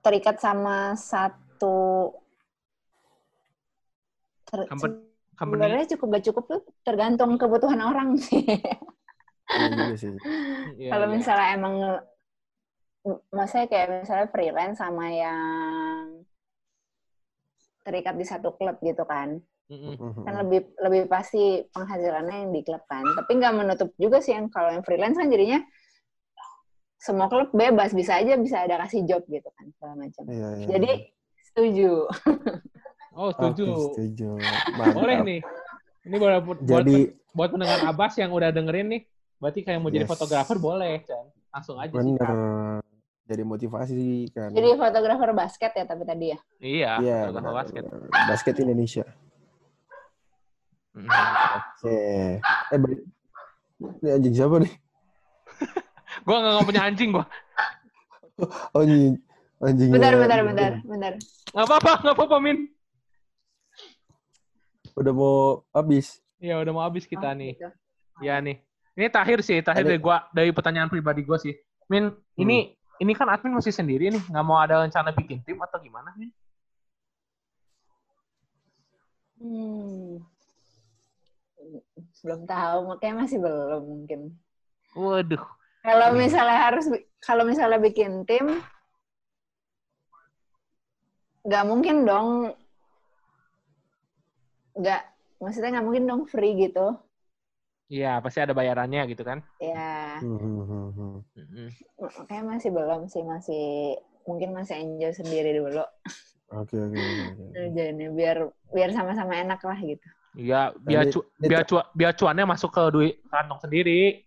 [0.00, 2.08] terikat sama satu
[4.48, 5.04] ter- Company-
[5.36, 8.44] sebenarnya cukup gak cukup tuh tergantung kebutuhan orang sih.
[9.50, 10.16] Iya sih.
[10.80, 11.12] Iya, kalau iya.
[11.12, 11.74] misalnya emang
[13.32, 16.20] maksudnya kayak misalnya freelance sama yang
[17.80, 19.40] terikat di satu klub gitu kan
[20.26, 24.50] kan lebih lebih pasti penghasilannya yang di klub kan tapi nggak menutup juga sih yang
[24.50, 25.62] kalau yang freelance kan jadinya
[27.00, 30.66] semua klub bebas bisa aja bisa ada kasih job gitu kan segala macam Iya, iya.
[30.68, 30.90] jadi
[31.48, 31.90] setuju
[33.10, 33.90] Oh, setuju.
[33.90, 34.38] setuju.
[34.70, 34.94] Mantap.
[34.94, 35.40] Boleh nih.
[36.06, 39.02] Ini buat buat, Jadi buat pendengar Abbas yang udah dengerin nih,
[39.36, 40.12] berarti kayak mau jadi Yes.
[40.14, 41.26] fotografer boleh, Chan.
[41.50, 41.98] Langsung aja sih.
[41.98, 42.82] bener Chan.
[43.26, 44.50] jadi motivasi kan.
[44.50, 47.82] jadi fotografer basket ya tapi tadi ya Iya, Iya, fotografer basket.
[48.26, 49.04] Basket Indonesia.
[50.90, 51.06] Mm.
[51.06, 51.98] Oke.
[52.42, 53.00] Eh, balik.
[54.00, 54.72] Ini anjing siapa nih?
[56.26, 57.26] Gua nggak punya anjing gua.
[58.72, 59.20] Oh, anjing.
[59.60, 59.92] Anjingnya.
[59.92, 61.12] bentar bentar bentar bentar
[61.52, 62.58] Nggak apa-apa, nggak apa-apa, Min.
[64.96, 65.36] Udah mau
[65.70, 66.18] habis.
[66.36, 67.52] Iya, udah mau habis kita Oh, nih.
[67.54, 67.68] gitu.
[68.18, 68.56] Iya nih.
[68.98, 71.54] Ini terakhir sih, terakhir Ada- dari gua dari pertanyaan pribadi gua sih.
[71.90, 75.80] Min, ini ini kan admin masih sendiri nih, nggak mau ada rencana bikin tim atau
[75.80, 76.30] gimana, Min?
[79.40, 80.20] hmm.
[82.20, 84.20] belum tahu makanya masih belum mungkin
[84.92, 85.40] Waduh.
[85.80, 86.84] kalau misalnya harus
[87.24, 88.60] kalau misalnya bikin tim
[91.40, 92.52] nggak mungkin dong
[94.76, 95.02] nggak
[95.40, 97.00] maksudnya nggak mungkin dong free gitu
[97.90, 99.42] Iya, pasti ada bayarannya gitu kan.
[99.58, 101.14] ya Hmm, hmm, hmm, hmm.
[101.34, 101.68] Mm-mm.
[101.98, 103.64] makanya masih belum sih masih
[104.24, 105.82] mungkin masih enjoy sendiri dulu
[106.50, 107.44] Oke, oke, oke, oke.
[107.50, 108.36] kerjaannya biar
[108.70, 112.82] biar sama-sama enak lah gitu Iya, biar Ini- cu biar cu biar cuannya masuk ke
[112.88, 114.22] duit kantong sendiri.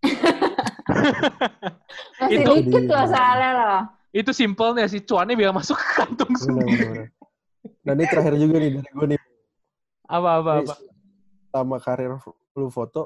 [2.20, 6.70] masih Itu- dikit loh soalnya loh Itu simpelnya sih, cuannya biar masuk ke kantong sendiri.
[6.70, 7.08] benar, benar.
[7.82, 9.20] Dan ini terakhir juga nih dari gue nih.
[10.06, 10.76] Apa apa Ini apa.
[11.50, 12.12] Sama karir
[12.54, 13.02] lu foto,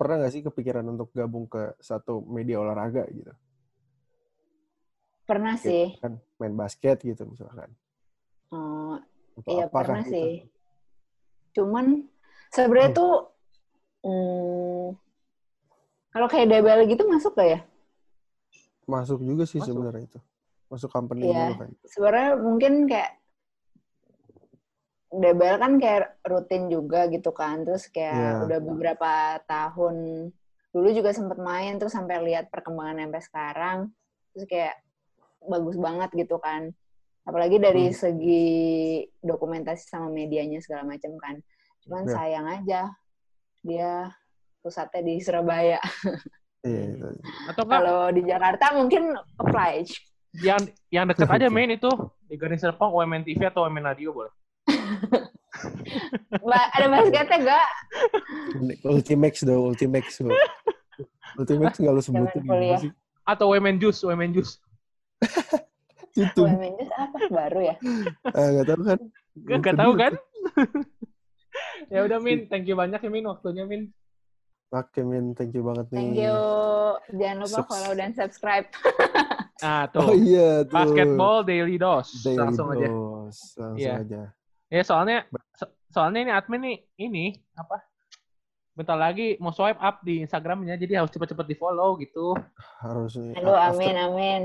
[0.00, 3.36] pernah gak sih kepikiran untuk gabung ke satu media olahraga gitu?
[5.28, 7.68] pernah sih Kan main basket gitu misalkan.
[8.50, 8.96] Oh,
[9.38, 10.10] Atau Iya pernah gitu?
[10.10, 10.32] sih.
[11.54, 12.08] Cuman
[12.50, 13.12] sebenarnya tuh
[14.02, 14.86] hmm,
[16.10, 17.60] kalau kayak DBL gitu masuk gak ya?
[18.88, 20.18] Masuk juga sih sebenarnya itu.
[20.66, 21.46] Masuk company Iya.
[21.46, 21.70] dulu kan.
[21.86, 23.19] Sebenarnya mungkin kayak
[25.10, 27.66] DBL kan kayak rutin juga gitu kan.
[27.66, 28.32] Terus kayak Iya.
[28.46, 29.12] udah beberapa
[29.44, 29.96] tahun
[30.70, 33.78] dulu juga sempet main terus sampai lihat perkembangan sampai sekarang.
[34.32, 34.74] Terus kayak
[35.42, 36.70] bagus banget gitu kan.
[37.26, 37.96] Apalagi dari Hmm.
[37.96, 38.46] segi
[39.20, 41.42] dokumentasi sama medianya segala macam kan.
[41.82, 42.12] Cuman Iya.
[42.14, 42.80] sayang aja
[43.60, 44.14] dia
[44.62, 45.78] pusatnya di Surabaya.
[46.60, 47.08] Iya, itu.
[47.48, 49.80] Atau Kalau di Jakarta mungkin apply.
[50.44, 50.60] yang
[50.92, 51.54] yang deket aja Oke.
[51.56, 51.88] main itu
[52.28, 54.28] di Garden Serpong UMN TV atau UMN Radio boleh.
[56.40, 57.68] Ba- ada basketnya gak?
[58.82, 60.20] Ultimax dong, Ultimax.
[60.20, 60.34] bro.
[61.36, 62.42] Ultimax nggak lu sebutin
[62.78, 62.90] sih?
[63.22, 64.58] Atau UMN Juice, UMN Juice.
[66.18, 66.42] Itu.
[66.42, 67.74] UMN Jus apa baru ya?
[68.26, 69.00] Ah, nggak tahu kan?
[69.60, 70.12] Gak tahu kan?
[71.92, 73.90] ya udah Min, thank you banyak ya Min waktunya Min.
[74.70, 75.34] Oke, Min.
[75.34, 75.98] Thank you banget nih.
[75.98, 76.38] Thank you.
[77.12, 77.68] Jangan lupa Sukses.
[77.68, 78.66] follow dan subscribe.
[79.60, 80.14] Ah Oh tuh.
[80.16, 80.70] iya, tuh.
[80.72, 82.10] Basketball Daily Dose.
[82.22, 82.86] Daily Langsung aja.
[82.86, 83.42] Dose.
[83.56, 83.94] Langsung Iya.
[83.98, 84.22] aja.
[84.70, 87.82] Ya soalnya so- soalnya ini admin nih ini apa?
[88.70, 92.32] Bentar lagi mau swipe up di Instagramnya, jadi harus cepet-cepet di follow gitu.
[92.80, 93.18] Harus.
[93.34, 94.42] Aduh, after, amin, amin.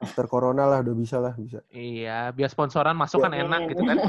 [0.00, 1.60] after corona lah udah bisa lah bisa.
[1.68, 3.46] Iya, biar sponsoran masuk kan Amin.
[3.46, 3.96] enak gitu kan.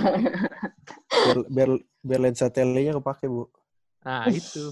[1.28, 3.52] Biar biar, biar lensa telenya kepake bu.
[4.02, 4.72] Nah itu.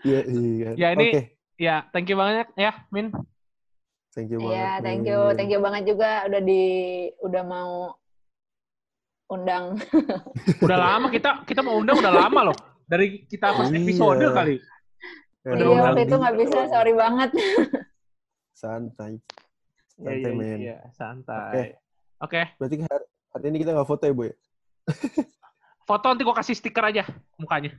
[0.00, 0.70] Iya iya.
[0.76, 1.22] Ya, ini- Oke,
[1.54, 3.12] Ya, thank you banget ya, Min.
[4.10, 4.56] thank you banget.
[4.58, 5.20] Iya, thank you.
[5.36, 6.62] Thank you banget juga udah di
[7.20, 7.72] udah mau
[9.26, 9.80] undang.
[10.60, 12.56] Udah lama kita kita mau undang udah lama loh.
[12.84, 13.78] Dari kita pas Iya.
[13.78, 14.56] episode kali.
[15.40, 17.30] Ya, Udah Iya, undang waktu itu nggak bisa, sorry banget.
[18.52, 19.12] Santai.
[19.94, 20.58] Iya, Santai, iya, men.
[20.58, 20.92] iya, Oke.
[20.92, 21.66] santai.
[22.16, 24.22] Oke, Berarti hari, hari ini kita nggak foto ya, Bu?
[24.24, 24.34] ya?
[25.88, 27.04] foto nanti gua kasih stiker aja
[27.36, 27.72] mukanya.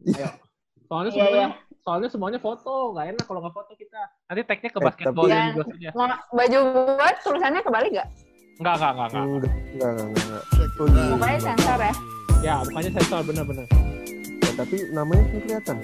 [0.00, 0.38] Iya.
[0.86, 1.48] Soalnya Iya, semuanya, iya.
[1.80, 4.00] soalnya semuanya foto, nggak enak kalau nggak foto kita.
[4.26, 5.42] Nanti tagnya ke Eh, basketball Iya.
[5.56, 5.90] Aja.
[5.92, 6.58] Mau baju
[6.94, 8.08] buat tulisannya kebalik nggak?
[8.60, 9.24] Enggak, enggak, enggak, enggak.
[9.24, 10.44] Enggak, enggak, enggak, enggak.
[10.80, 11.04] Oh, iya.
[11.16, 11.94] Mukanya sensor ya?
[12.44, 13.66] Ya, mukanya sensor bener-bener.
[14.44, 15.76] Ya, tapi namanya kan kelihatan.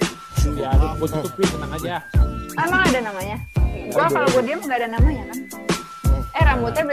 [0.53, 1.95] Ya, aduh, gua tutupin tenang aja.
[2.53, 3.37] Emang ada namanya?
[3.89, 5.39] Gua kalau gue diem nggak ada namanya kan?
[6.37, 6.83] Eh, rambutnya